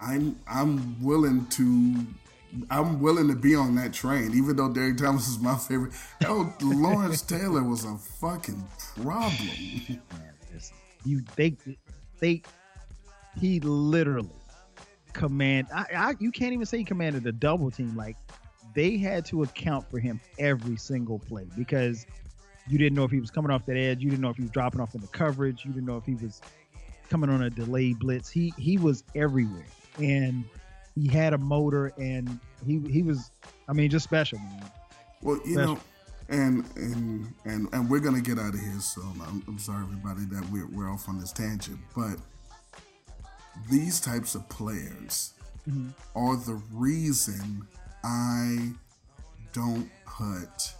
I'm 0.00 0.36
I'm 0.48 1.02
willing 1.02 1.46
to 1.46 2.06
I'm 2.70 3.00
willing 3.00 3.28
to 3.28 3.34
be 3.34 3.54
on 3.54 3.74
that 3.76 3.92
train, 3.92 4.32
even 4.34 4.56
though 4.56 4.68
Derrick 4.72 4.98
Thomas 4.98 5.28
is 5.28 5.38
my 5.38 5.56
favorite. 5.56 5.92
Oh, 6.26 6.52
Lawrence 6.60 7.22
Taylor 7.22 7.62
was 7.62 7.84
a 7.84 7.96
fucking 7.96 8.64
problem. 9.02 9.48
Man, 9.88 10.32
listen, 10.52 10.76
you 11.04 11.22
they 11.36 11.56
they 12.20 12.42
he 13.40 13.60
literally 13.60 14.30
command. 15.12 15.68
I, 15.74 15.86
I 15.94 16.14
you 16.18 16.30
can't 16.30 16.52
even 16.52 16.66
say 16.66 16.78
he 16.78 16.84
commanded 16.84 17.26
a 17.26 17.32
double 17.32 17.70
team. 17.70 17.96
Like 17.96 18.16
they 18.74 18.96
had 18.98 19.24
to 19.26 19.42
account 19.42 19.90
for 19.90 19.98
him 19.98 20.20
every 20.38 20.76
single 20.76 21.18
play 21.18 21.46
because 21.56 22.06
you 22.68 22.78
didn't 22.78 22.96
know 22.96 23.04
if 23.04 23.10
he 23.10 23.20
was 23.20 23.30
coming 23.30 23.50
off 23.50 23.66
that 23.66 23.76
edge. 23.76 24.02
You 24.02 24.10
didn't 24.10 24.22
know 24.22 24.30
if 24.30 24.36
he 24.36 24.42
was 24.42 24.50
dropping 24.50 24.80
off 24.80 24.94
in 24.94 25.00
the 25.00 25.08
coverage. 25.08 25.64
You 25.64 25.72
didn't 25.72 25.86
know 25.86 25.96
if 25.96 26.04
he 26.04 26.14
was 26.14 26.40
coming 27.08 27.30
on 27.30 27.42
a 27.42 27.50
delayed 27.50 27.98
blitz. 27.98 28.30
He 28.30 28.52
he 28.56 28.78
was 28.78 29.04
everywhere, 29.14 29.66
and 29.98 30.44
he 30.94 31.08
had 31.08 31.32
a 31.32 31.38
motor, 31.38 31.92
and 31.98 32.38
he 32.66 32.80
he 32.90 33.02
was. 33.02 33.30
I 33.68 33.72
mean, 33.72 33.90
just 33.90 34.04
special, 34.04 34.38
man. 34.38 34.64
Well, 35.22 35.36
you 35.44 35.54
Special. 35.54 35.74
know, 35.74 35.80
and 36.32 36.64
and 36.76 37.32
and 37.44 37.68
and 37.72 37.88
we're 37.90 38.00
gonna 38.00 38.20
get 38.20 38.38
out 38.38 38.54
of 38.54 38.60
here 38.60 38.80
soon. 38.80 39.20
I'm, 39.26 39.42
I'm 39.46 39.58
sorry, 39.58 39.84
everybody, 39.84 40.24
that 40.32 40.44
we're 40.50 40.66
we're 40.66 40.90
off 40.90 41.08
on 41.08 41.20
this 41.20 41.30
tangent, 41.32 41.78
but 41.94 42.16
these 43.70 44.00
types 44.00 44.34
of 44.34 44.48
players 44.48 45.34
Mhm. 45.68 45.92
are 46.16 46.36
the 46.36 46.60
reason 46.72 47.68
I 48.02 48.72
don't 49.52 49.88
put 50.06 50.74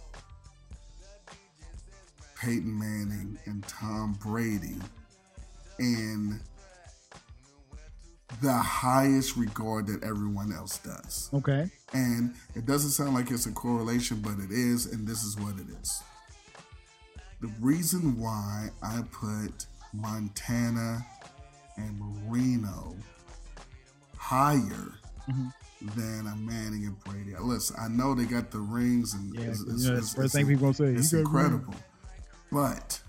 Peyton 2.35 2.77
Manning 2.77 3.37
and 3.45 3.63
Tom 3.67 4.13
Brady 4.21 4.75
in 5.79 6.41
the 8.41 8.53
highest 8.53 9.35
regard 9.37 9.87
that 9.87 10.03
everyone 10.03 10.51
else 10.53 10.77
does. 10.79 11.29
Okay. 11.33 11.69
And 11.93 12.33
it 12.55 12.65
doesn't 12.65 12.91
sound 12.91 13.13
like 13.13 13.31
it's 13.31 13.45
a 13.45 13.51
correlation, 13.51 14.21
but 14.21 14.39
it 14.39 14.51
is, 14.51 14.87
and 14.87 15.07
this 15.07 15.23
is 15.23 15.37
what 15.37 15.55
it 15.59 15.67
is. 15.81 16.01
The 17.41 17.51
reason 17.59 18.17
why 18.17 18.69
I 18.81 19.01
put 19.11 19.65
Montana 19.93 21.05
and 21.77 21.99
Marino 21.99 22.95
higher 24.17 24.93
Mhm. 25.29 25.53
than 25.95 26.27
a 26.27 26.35
Manning 26.35 26.85
and 26.85 26.99
Brady. 27.03 27.35
Listen, 27.39 27.75
I 27.79 27.87
know 27.89 28.15
they 28.15 28.25
got 28.25 28.51
the 28.51 28.59
rings 28.59 29.13
and 29.13 29.33
Yeah, 29.35 29.41
it's, 29.41 29.59
it's, 29.61 29.67
know, 29.67 29.73
it's, 29.73 29.83
that's 29.83 29.91
the 30.13 30.15
first 30.15 30.17
it's- 30.17 30.31
thing 30.31 30.47
people 30.47 30.73
say. 30.73 30.93
it's 30.95 31.11
"You 31.11 31.23
got 31.23 31.27
incredible, 31.27 31.75
but 32.51 33.01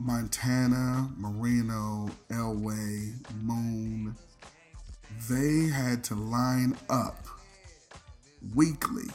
Montana, 0.00 1.10
Marino, 1.18 2.08
Elway, 2.30 3.12
Moon, 3.42 4.16
they 5.28 5.66
had 5.66 6.02
to 6.04 6.14
line 6.14 6.74
up 6.88 7.26
weekly 8.54 9.10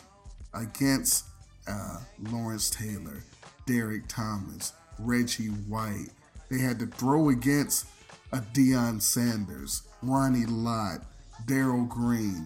against 0.54 1.26
uh, 1.68 1.98
Lawrence 2.30 2.70
Taylor, 2.70 3.24
Derrick 3.66 4.04
Thomas, 4.08 4.74
Reggie 5.00 5.48
White. 5.48 6.10
They 6.52 6.60
had 6.60 6.78
to 6.78 6.86
throw 6.86 7.30
against 7.30 7.88
a 8.32 8.38
Deion 8.38 9.02
Sanders, 9.02 9.82
Ronnie 10.04 10.46
Lott, 10.46 11.00
Darrell 11.48 11.86
Green. 11.86 12.46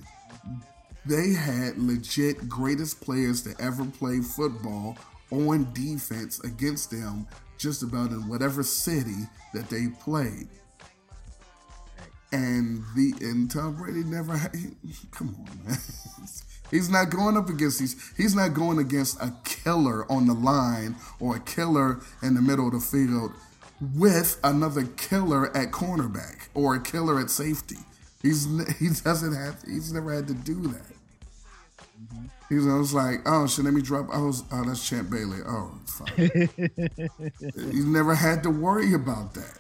They 1.06 1.34
had 1.34 1.78
legit 1.78 2.48
greatest 2.48 3.02
players 3.02 3.42
to 3.44 3.54
ever 3.60 3.84
play 3.84 4.22
football 4.22 4.98
on 5.30 5.74
defense 5.74 6.40
against 6.40 6.92
them 6.92 7.28
just 7.60 7.84
about 7.84 8.10
in 8.10 8.28
whatever 8.28 8.64
city 8.64 9.28
that 9.54 9.70
they 9.70 9.88
played. 10.02 10.48
And 12.32 12.84
the 12.96 13.14
and 13.22 13.50
Tom 13.50 13.76
Brady 13.76 14.04
never 14.04 14.38
had, 14.38 14.54
come 15.12 15.36
on 15.40 15.66
man. 15.66 15.78
He's 16.72 16.90
not 16.90 17.10
going 17.10 17.36
up 17.36 17.50
against 17.50 17.80
these. 17.80 18.14
He's 18.16 18.36
not 18.36 18.54
going 18.54 18.78
against 18.78 19.20
a 19.20 19.34
killer 19.44 20.10
on 20.12 20.28
the 20.28 20.36
line 20.36 20.96
or 21.20 21.38
a 21.38 21.40
killer 21.40 22.00
in 22.22 22.36
the 22.36 22.42
middle 22.42 22.68
of 22.68 22.74
the 22.74 22.80
field 22.80 23.32
with 23.96 24.40
another 24.44 24.84
killer 24.84 25.56
at 25.58 25.72
cornerback 25.72 26.50
or 26.54 26.76
a 26.76 26.80
killer 26.80 27.20
at 27.20 27.32
safety. 27.32 27.78
He's 28.22 28.46
he 28.78 28.90
doesn't 29.04 29.34
have. 29.34 29.64
He's 29.64 29.92
never 29.92 30.14
had 30.14 30.28
to 30.28 30.34
do 30.34 30.62
that. 30.68 30.94
Mm-hmm. 32.00 32.26
He's 32.50 32.68
I 32.68 32.74
was 32.76 32.94
like, 32.94 33.22
oh 33.26 33.48
shit, 33.48 33.66
let 33.66 33.74
me 33.74 33.82
drop. 33.82 34.10
I 34.12 34.20
was 34.20 34.44
oh 34.52 34.64
that's 34.64 34.88
Champ 34.88 35.10
Bailey. 35.10 35.40
Oh 35.46 35.72
fuck. 35.86 36.10
he's 36.18 37.86
never 37.86 38.16
had 38.16 38.44
to 38.44 38.50
worry 38.50 38.94
about 38.94 39.34
that, 39.36 39.58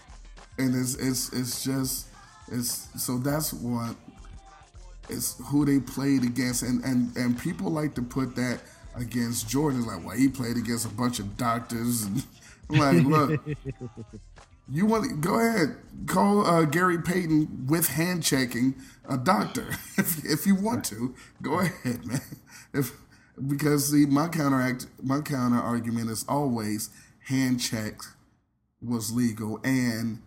and 0.57 0.75
it's 0.75 0.95
it's 0.95 1.31
it's 1.33 1.63
just 1.63 2.07
it's 2.51 2.89
so 3.01 3.17
that's 3.19 3.53
what 3.53 3.95
it's 5.09 5.39
who 5.45 5.65
they 5.65 5.79
played 5.79 6.23
against, 6.23 6.63
and 6.63 6.83
and 6.83 7.15
and 7.15 7.39
people 7.39 7.69
like 7.71 7.93
to 7.95 8.01
put 8.01 8.35
that 8.35 8.59
against 8.95 9.49
Jordan, 9.49 9.85
like, 9.85 10.05
well, 10.05 10.15
he 10.15 10.27
played 10.27 10.57
against 10.57 10.85
a 10.85 10.89
bunch 10.89 11.19
of 11.19 11.37
doctors, 11.37 12.03
and 12.03 12.23
like, 12.69 13.03
look, 13.03 13.41
you 14.71 14.85
want 14.85 15.21
go 15.21 15.39
ahead, 15.39 15.75
call 16.05 16.45
uh, 16.45 16.65
Gary 16.65 17.01
Payton 17.01 17.67
with 17.67 17.87
hand 17.87 18.23
checking 18.23 18.75
a 19.07 19.17
doctor 19.17 19.69
if 19.97 20.23
if 20.25 20.45
you 20.45 20.55
want 20.55 20.85
to, 20.85 21.15
go 21.41 21.59
ahead, 21.59 22.05
man. 22.05 22.21
If 22.73 22.91
because 23.47 23.91
see, 23.91 24.05
my 24.05 24.27
counteract, 24.27 24.87
my 25.01 25.21
counter 25.21 25.57
argument 25.57 26.09
is 26.09 26.25
always 26.27 26.89
hand 27.25 27.59
check 27.59 28.01
was 28.81 29.11
legal 29.11 29.59
and 29.63 30.21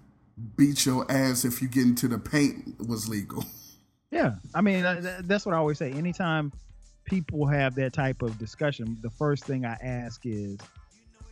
beat 0.56 0.86
your 0.86 1.10
ass 1.10 1.44
if 1.44 1.62
you 1.62 1.68
get 1.68 1.84
into 1.84 2.08
the 2.08 2.18
paint 2.18 2.74
was 2.86 3.08
legal. 3.08 3.44
Yeah, 4.12 4.34
I 4.54 4.60
mean 4.60 4.82
that's 5.22 5.46
what 5.46 5.54
I 5.54 5.58
always 5.58 5.78
say. 5.78 5.90
Anytime 5.90 6.52
people 7.06 7.46
have 7.46 7.74
that 7.76 7.94
type 7.94 8.20
of 8.20 8.38
discussion, 8.38 8.98
the 9.00 9.08
first 9.08 9.46
thing 9.46 9.64
I 9.64 9.78
ask 9.82 10.20
is, 10.26 10.58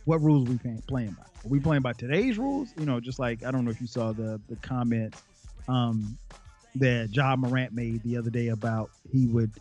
"What 0.05 0.21
rules 0.21 0.47
we 0.47 0.57
playing, 0.87 1.11
by? 1.11 1.23
Are 1.23 1.49
we 1.49 1.59
playing 1.59 1.81
by 1.81 1.93
today's 1.93 2.37
rules? 2.37 2.73
You 2.77 2.85
know, 2.85 2.99
just 2.99 3.19
like 3.19 3.43
I 3.43 3.51
don't 3.51 3.65
know 3.65 3.71
if 3.71 3.81
you 3.81 3.87
saw 3.87 4.13
the 4.13 4.39
the 4.49 4.55
comment 4.57 5.15
um, 5.67 6.17
that 6.75 7.09
Ja 7.11 7.35
Morant 7.35 7.73
made 7.73 8.03
the 8.03 8.17
other 8.17 8.29
day 8.29 8.49
about 8.49 8.89
he 9.11 9.27
would 9.27 9.51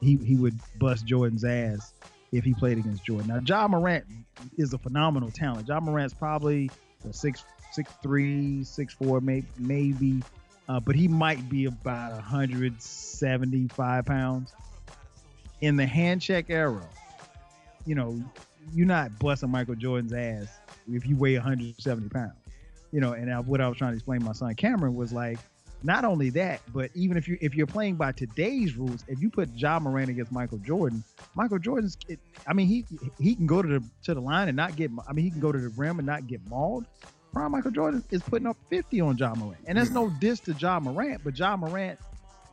he 0.00 0.16
he 0.16 0.36
would 0.36 0.58
bust 0.78 1.06
Jordan's 1.06 1.44
ass 1.44 1.94
if 2.32 2.44
he 2.44 2.54
played 2.54 2.78
against 2.78 3.04
Jordan. 3.04 3.28
Now, 3.28 3.40
Ja 3.44 3.68
Morant 3.68 4.04
is 4.58 4.72
a 4.72 4.78
phenomenal 4.78 5.30
talent. 5.30 5.68
Ja 5.68 5.80
Morant's 5.80 6.14
probably 6.14 6.70
a 7.08 7.12
six 7.12 7.44
six 7.72 7.90
three, 8.02 8.64
six 8.64 8.94
four, 8.94 9.20
maybe 9.20 9.46
maybe 9.58 10.22
uh, 10.68 10.80
but 10.80 10.94
he 10.94 11.08
might 11.08 11.48
be 11.48 11.66
about 11.66 12.12
175 12.12 14.04
pounds. 14.06 14.52
In 15.60 15.76
the 15.76 15.86
hand 15.86 16.20
check 16.22 16.46
era, 16.48 16.88
you 17.86 17.94
know, 17.94 18.20
you're 18.74 18.86
not 18.86 19.18
busting 19.18 19.50
Michael 19.50 19.74
Jordan's 19.74 20.12
ass 20.12 20.58
if 20.90 21.06
you 21.06 21.16
weigh 21.16 21.34
170 21.34 22.08
pounds. 22.08 22.32
You 22.90 23.00
know, 23.00 23.12
and 23.12 23.32
I, 23.32 23.40
what 23.40 23.60
I 23.60 23.68
was 23.68 23.78
trying 23.78 23.92
to 23.92 23.96
explain 23.96 24.20
to 24.20 24.26
my 24.26 24.32
son 24.32 24.54
Cameron 24.54 24.94
was 24.94 25.12
like, 25.12 25.38
not 25.84 26.04
only 26.04 26.30
that, 26.30 26.60
but 26.72 26.90
even 26.94 27.16
if 27.16 27.26
you 27.26 27.36
if 27.40 27.54
you're 27.54 27.66
playing 27.66 27.96
by 27.96 28.12
today's 28.12 28.76
rules, 28.76 29.04
if 29.08 29.20
you 29.20 29.30
put 29.30 29.54
John 29.54 29.82
Moran 29.82 30.08
against 30.08 30.30
Michael 30.30 30.58
Jordan, 30.58 31.02
Michael 31.34 31.58
Jordan's, 31.58 31.96
it, 32.08 32.20
I 32.46 32.52
mean, 32.52 32.66
he 32.66 32.84
he 33.18 33.34
can 33.34 33.46
go 33.46 33.62
to 33.62 33.68
the 33.68 33.84
to 34.04 34.14
the 34.14 34.20
line 34.20 34.48
and 34.48 34.56
not 34.56 34.76
get, 34.76 34.90
I 35.08 35.12
mean, 35.12 35.24
he 35.24 35.30
can 35.30 35.40
go 35.40 35.52
to 35.52 35.58
the 35.58 35.70
rim 35.70 35.98
and 35.98 36.06
not 36.06 36.26
get 36.26 36.40
mauled. 36.48 36.86
Prime 37.32 37.50
Michael 37.50 37.70
Jordan 37.70 38.04
is 38.10 38.22
putting 38.22 38.46
up 38.46 38.56
50 38.68 39.00
on 39.00 39.16
Ja 39.16 39.34
Morant. 39.34 39.64
And 39.66 39.78
there's 39.78 39.90
no 39.90 40.10
diss 40.20 40.40
to 40.40 40.52
Ja 40.52 40.78
Morant, 40.78 41.22
but 41.24 41.38
Ja 41.38 41.56
Morant, 41.56 41.98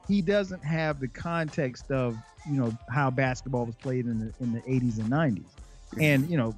he 0.07 0.21
doesn't 0.21 0.63
have 0.63 0.99
the 0.99 1.07
context 1.07 1.91
of, 1.91 2.17
you 2.49 2.55
know, 2.55 2.75
how 2.89 3.11
basketball 3.11 3.65
was 3.65 3.75
played 3.75 4.05
in 4.05 4.19
the 4.19 4.33
in 4.39 4.53
the 4.53 4.61
80s 4.61 4.99
and 4.99 5.11
90s. 5.11 5.43
And, 5.97 6.29
you 6.29 6.37
know, 6.37 6.55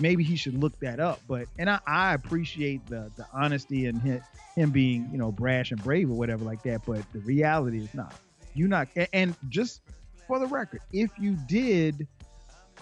maybe 0.00 0.22
he 0.22 0.36
should 0.36 0.58
look 0.58 0.78
that 0.80 1.00
up. 1.00 1.20
But 1.28 1.46
and 1.58 1.70
I, 1.70 1.80
I 1.86 2.14
appreciate 2.14 2.86
the 2.86 3.10
the 3.16 3.26
honesty 3.32 3.86
and 3.86 4.00
him, 4.02 4.22
him 4.56 4.70
being, 4.70 5.08
you 5.10 5.18
know, 5.18 5.32
brash 5.32 5.70
and 5.70 5.82
brave 5.82 6.10
or 6.10 6.14
whatever 6.14 6.44
like 6.44 6.62
that. 6.64 6.82
But 6.86 7.04
the 7.12 7.20
reality 7.20 7.78
is 7.78 7.94
not. 7.94 8.14
You 8.54 8.68
not 8.68 8.88
and, 9.14 9.34
just 9.48 9.80
for 10.26 10.38
the 10.38 10.46
record, 10.46 10.80
if 10.92 11.10
you 11.18 11.38
did 11.46 12.06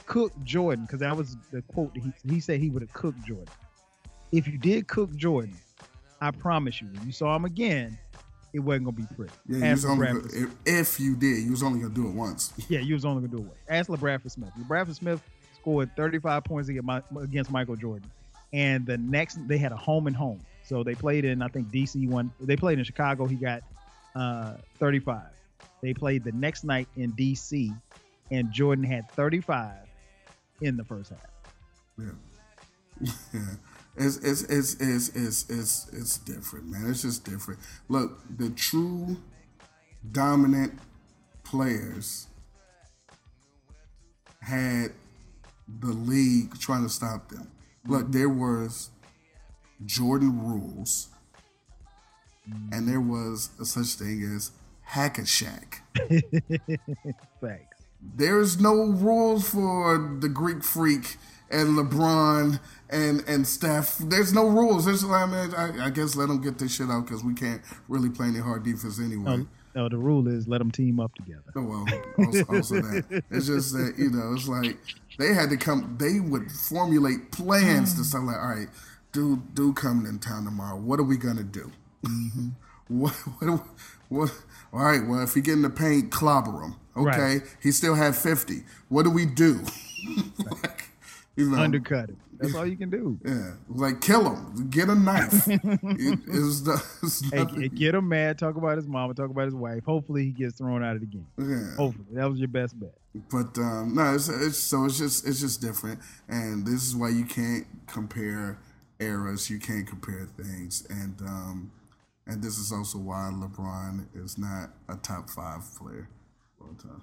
cook 0.06 0.32
Jordan, 0.42 0.84
because 0.84 1.00
that 1.00 1.16
was 1.16 1.36
the 1.52 1.62
quote 1.62 1.94
that 1.94 2.02
he, 2.02 2.12
he 2.28 2.40
said 2.40 2.58
he 2.58 2.70
would 2.70 2.82
have 2.82 2.92
cooked 2.92 3.24
Jordan 3.24 3.46
if 4.32 4.46
you 4.46 4.58
did 4.58 4.86
cook 4.86 5.14
Jordan, 5.14 5.56
I 6.20 6.30
promise 6.30 6.80
you, 6.80 6.88
when 6.88 7.06
you 7.06 7.12
saw 7.12 7.34
him 7.34 7.44
again, 7.44 7.98
it 8.52 8.60
wasn't 8.60 8.86
gonna 8.86 8.96
be 8.96 9.14
pretty. 9.14 9.32
Yeah, 9.46 9.66
you 9.66 9.70
was 9.72 9.84
only 9.84 10.06
gonna, 10.06 10.20
if, 10.32 10.50
if 10.66 11.00
you 11.00 11.16
did, 11.16 11.44
you 11.44 11.50
was 11.52 11.62
only 11.62 11.80
gonna 11.80 11.94
do 11.94 12.08
it 12.08 12.14
once. 12.14 12.52
yeah, 12.68 12.80
you 12.80 12.94
was 12.94 13.04
only 13.04 13.26
gonna 13.26 13.42
do 13.42 13.44
it. 13.44 13.48
Once. 13.48 13.60
Ask 13.68 13.90
LaBradford 13.90 14.30
Smith. 14.30 14.50
LaBradford 14.58 14.96
Smith 14.96 15.22
scored 15.60 15.94
35 15.96 16.44
points 16.44 16.68
against, 16.68 17.50
Michael 17.50 17.76
Jordan, 17.76 18.10
and 18.52 18.86
the 18.86 18.98
next 18.98 19.46
they 19.48 19.58
had 19.58 19.72
a 19.72 19.76
home 19.76 20.06
and 20.06 20.16
home. 20.16 20.40
So 20.64 20.82
they 20.82 20.94
played 20.94 21.24
in 21.24 21.42
I 21.42 21.48
think 21.48 21.68
DC 21.68 22.08
one. 22.08 22.32
They 22.40 22.56
played 22.56 22.78
in 22.78 22.84
Chicago. 22.84 23.26
He 23.26 23.36
got 23.36 23.62
uh, 24.14 24.54
35. 24.78 25.22
They 25.82 25.94
played 25.94 26.24
the 26.24 26.32
next 26.32 26.64
night 26.64 26.88
in 26.96 27.12
DC, 27.12 27.74
and 28.30 28.52
Jordan 28.52 28.84
had 28.84 29.10
35 29.12 29.72
in 30.60 30.76
the 30.76 30.84
first 30.84 31.10
half. 31.10 31.26
Yeah. 31.98 33.10
yeah. 33.32 33.40
It's, 33.96 34.16
it's, 34.18 34.44
it's, 34.44 34.74
it's, 34.74 35.08
it's, 35.16 35.50
it's, 35.50 35.88
it's 35.92 36.18
different, 36.18 36.68
man. 36.68 36.88
It's 36.88 37.02
just 37.02 37.24
different. 37.24 37.60
Look, 37.88 38.20
the 38.34 38.48
true 38.50 39.18
dominant 40.10 40.78
players 41.42 42.28
had 44.40 44.92
the 45.78 45.92
league 45.92 46.58
trying 46.58 46.82
to 46.82 46.88
stop 46.88 47.28
them. 47.28 47.50
Look, 47.86 48.02
mm-hmm. 48.02 48.12
there 48.12 48.28
was 48.28 48.90
Jordan 49.84 50.44
rules, 50.44 51.08
and 52.72 52.88
there 52.88 53.00
was 53.00 53.50
a 53.60 53.64
such 53.64 53.94
thing 53.94 54.22
as 54.22 54.52
hack 54.82 55.18
a 55.18 55.22
Shaq. 55.22 55.80
Thanks. 57.40 57.76
There's 58.02 58.58
no 58.58 58.74
rules 58.74 59.48
for 59.48 60.16
the 60.20 60.28
Greek 60.28 60.64
Freak 60.64 61.16
and 61.50 61.76
LeBron 61.76 62.60
and 62.88 63.24
and 63.26 63.46
Steph. 63.46 63.98
There's 63.98 64.32
no 64.32 64.48
rules. 64.48 64.86
There's 64.86 65.04
I, 65.04 65.26
mean, 65.26 65.54
I, 65.54 65.86
I 65.86 65.90
guess 65.90 66.16
let 66.16 66.28
them 66.28 66.40
get 66.40 66.58
this 66.58 66.74
shit 66.74 66.88
out 66.88 67.06
because 67.06 67.22
we 67.22 67.34
can't 67.34 67.62
really 67.88 68.08
play 68.08 68.28
any 68.28 68.38
hard 68.38 68.62
defense 68.62 68.98
anyway. 68.98 69.38
No, 69.38 69.46
no, 69.74 69.88
the 69.88 69.98
rule 69.98 70.26
is 70.28 70.48
let 70.48 70.58
them 70.58 70.70
team 70.70 71.00
up 71.00 71.14
together. 71.14 71.42
Oh, 71.54 71.62
well, 71.62 71.86
also, 72.18 72.44
also 72.44 72.74
that. 72.82 73.22
It's 73.30 73.46
just 73.46 73.72
that, 73.72 73.94
you 73.96 74.10
know, 74.10 74.32
it's 74.34 74.48
like 74.48 74.78
they 75.18 75.34
had 75.34 75.50
to 75.50 75.56
come, 75.56 75.96
they 75.98 76.20
would 76.20 76.50
formulate 76.50 77.30
plans 77.30 77.94
to 77.94 78.00
mm. 78.00 78.04
say, 78.04 78.18
like, 78.18 78.36
all 78.36 78.48
right, 78.48 78.68
dude, 79.12 79.54
do 79.54 79.72
coming 79.72 80.06
in 80.06 80.18
town 80.18 80.44
tomorrow. 80.44 80.76
What 80.76 80.98
are 80.98 81.04
we 81.04 81.16
going 81.16 81.36
to 81.36 81.44
do? 81.44 81.70
Mm-hmm. 82.04 82.48
what, 82.88 83.12
what, 83.12 83.66
what, 84.08 84.32
all 84.72 84.84
right, 84.84 85.06
well, 85.06 85.22
if 85.22 85.34
he 85.34 85.40
get 85.40 85.52
in 85.52 85.62
the 85.62 85.70
paint, 85.70 86.10
clobber 86.10 86.62
him. 86.62 86.76
Okay. 86.96 87.18
Right. 87.18 87.42
He 87.62 87.70
still 87.70 87.94
had 87.94 88.16
50. 88.16 88.62
What 88.88 89.04
do 89.04 89.10
we 89.10 89.26
do? 89.26 89.60
like, 90.62 90.90
you 91.36 91.50
know, 91.50 91.58
Undercut 91.58 92.10
it. 92.10 92.16
That's 92.40 92.54
all 92.54 92.66
you 92.66 92.76
can 92.76 92.90
do. 92.90 93.18
yeah, 93.24 93.52
like 93.68 94.00
kill 94.00 94.34
him, 94.34 94.68
get 94.70 94.88
a 94.88 94.94
knife. 94.94 95.46
it, 95.48 95.60
it's, 96.26 96.68
it's 97.02 97.30
Hey, 97.30 97.68
get 97.68 97.94
him 97.94 98.08
mad. 98.08 98.38
Talk 98.38 98.56
about 98.56 98.76
his 98.76 98.86
mama. 98.86 99.14
Talk 99.14 99.30
about 99.30 99.44
his 99.44 99.54
wife. 99.54 99.84
Hopefully, 99.84 100.24
he 100.24 100.30
gets 100.30 100.56
thrown 100.58 100.82
out 100.82 100.94
of 100.96 101.00
the 101.00 101.06
game. 101.06 101.26
yeah. 101.38 101.76
Hopefully, 101.76 102.06
that 102.12 102.28
was 102.30 102.38
your 102.38 102.48
best 102.48 102.78
bet. 102.80 102.94
But 103.30 103.58
um, 103.58 103.94
no, 103.94 104.14
it's, 104.14 104.28
it's 104.28 104.58
so 104.58 104.84
it's 104.86 104.98
just 104.98 105.26
it's 105.26 105.40
just 105.40 105.60
different, 105.60 106.00
and 106.28 106.66
this 106.66 106.86
is 106.86 106.96
why 106.96 107.10
you 107.10 107.24
can't 107.24 107.66
compare 107.86 108.58
eras. 109.00 109.50
You 109.50 109.58
can't 109.58 109.86
compare 109.86 110.26
things, 110.36 110.86
and 110.88 111.20
um, 111.22 111.72
And 112.26 112.42
this 112.42 112.58
is 112.58 112.70
also 112.72 112.98
why 112.98 113.30
LeBron 113.32 114.06
is 114.14 114.38
not 114.38 114.70
a 114.88 114.96
top 114.96 115.28
five 115.28 115.62
player 115.76 116.08
all 116.60 116.74
time. 116.74 117.02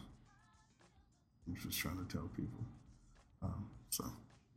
I'm 1.47 1.55
just 1.61 1.77
trying 1.77 1.97
to 1.97 2.05
tell 2.11 2.29
people. 2.35 2.63
Um, 3.43 3.69
so 3.89 4.05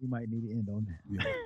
We 0.00 0.08
might 0.08 0.28
need 0.28 0.42
to 0.48 0.50
end 0.52 0.68
on 0.68 0.86
that. 0.88 1.24
yeah. 1.24 1.32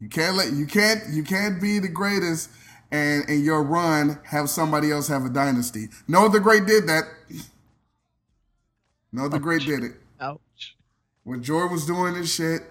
You 0.00 0.08
can't 0.10 0.36
let 0.36 0.52
you 0.52 0.66
can't 0.66 1.00
you 1.14 1.22
can't 1.22 1.62
be 1.62 1.78
the 1.78 1.88
greatest 1.88 2.50
and 2.90 3.26
in 3.30 3.42
your 3.42 3.62
run 3.62 4.18
have 4.24 4.50
somebody 4.50 4.90
else 4.90 5.08
have 5.08 5.24
a 5.24 5.30
dynasty. 5.30 5.88
No 6.06 6.26
other 6.26 6.40
great 6.40 6.66
did 6.66 6.86
that. 6.88 7.04
No 9.12 9.24
other 9.26 9.38
great 9.38 9.62
did 9.62 9.82
it. 9.82 9.92
Ouch. 10.20 10.76
When 11.22 11.42
Jordan 11.42 11.72
was 11.72 11.86
doing 11.86 12.14
this 12.14 12.34
shit, 12.34 12.62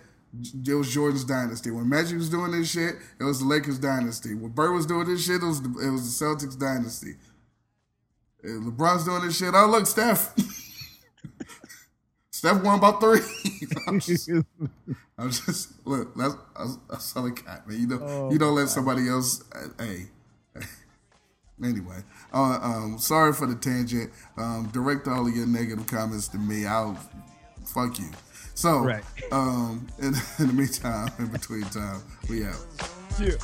it 0.67 0.73
was 0.75 0.93
Jordan's 0.93 1.23
dynasty. 1.23 1.71
When 1.71 1.89
Magic 1.89 2.17
was 2.17 2.29
doing 2.29 2.51
this 2.51 2.69
shit, 2.69 2.95
it 3.19 3.23
was 3.23 3.39
the 3.39 3.45
Lakers 3.45 3.79
dynasty. 3.79 4.35
When 4.35 4.51
Bird 4.51 4.73
was 4.73 4.85
doing 4.85 5.07
this 5.07 5.25
shit, 5.25 5.41
it 5.41 5.45
was 5.45 5.61
the, 5.61 5.69
it 5.87 5.89
was 5.89 6.19
the 6.19 6.25
Celtics 6.25 6.59
dynasty. 6.59 7.15
Eh, 8.43 8.47
LeBron's 8.47 9.05
doing 9.05 9.25
this 9.25 9.37
shit. 9.37 9.53
Oh 9.55 9.67
look, 9.67 9.87
Steph. 9.87 10.35
Steph 12.43 12.61
won 12.61 12.77
about 12.77 12.99
three. 12.99 13.21
I'm 13.87 14.01
just, 14.01 14.29
I'm 15.17 15.31
just 15.31 15.87
look. 15.87 16.13
That's 16.17 16.35
that's 16.89 17.15
all 17.15 17.27
I 17.27 17.29
got, 17.29 17.65
man. 17.69 17.79
You 17.79 17.87
know, 17.87 17.99
Oh, 18.01 18.31
you 18.33 18.37
don't 18.37 18.53
let 18.53 18.67
somebody 18.67 19.07
else. 19.07 19.41
Uh, 19.55 19.67
hey. 19.81 20.07
Anyway, 21.63 21.99
uh, 22.33 22.59
um, 22.61 22.97
sorry 22.99 23.31
for 23.31 23.45
the 23.47 23.55
tangent. 23.55 24.11
Um, 24.37 24.67
direct 24.73 25.07
all 25.07 25.25
of 25.25 25.33
your 25.33 25.45
negative 25.47 25.87
comments 25.87 26.27
to 26.29 26.37
me. 26.37 26.65
I'll 26.65 26.95
fuck 27.63 27.97
you. 27.99 28.09
So, 28.55 28.79
Right. 28.79 29.03
um, 29.31 29.87
in, 29.99 30.07
in 30.39 30.47
the 30.47 30.53
meantime, 30.53 31.09
in 31.19 31.27
between 31.27 31.61
time, 31.65 32.01
we 32.27 32.43
out. 32.43 32.57
Yeah. 33.17 33.35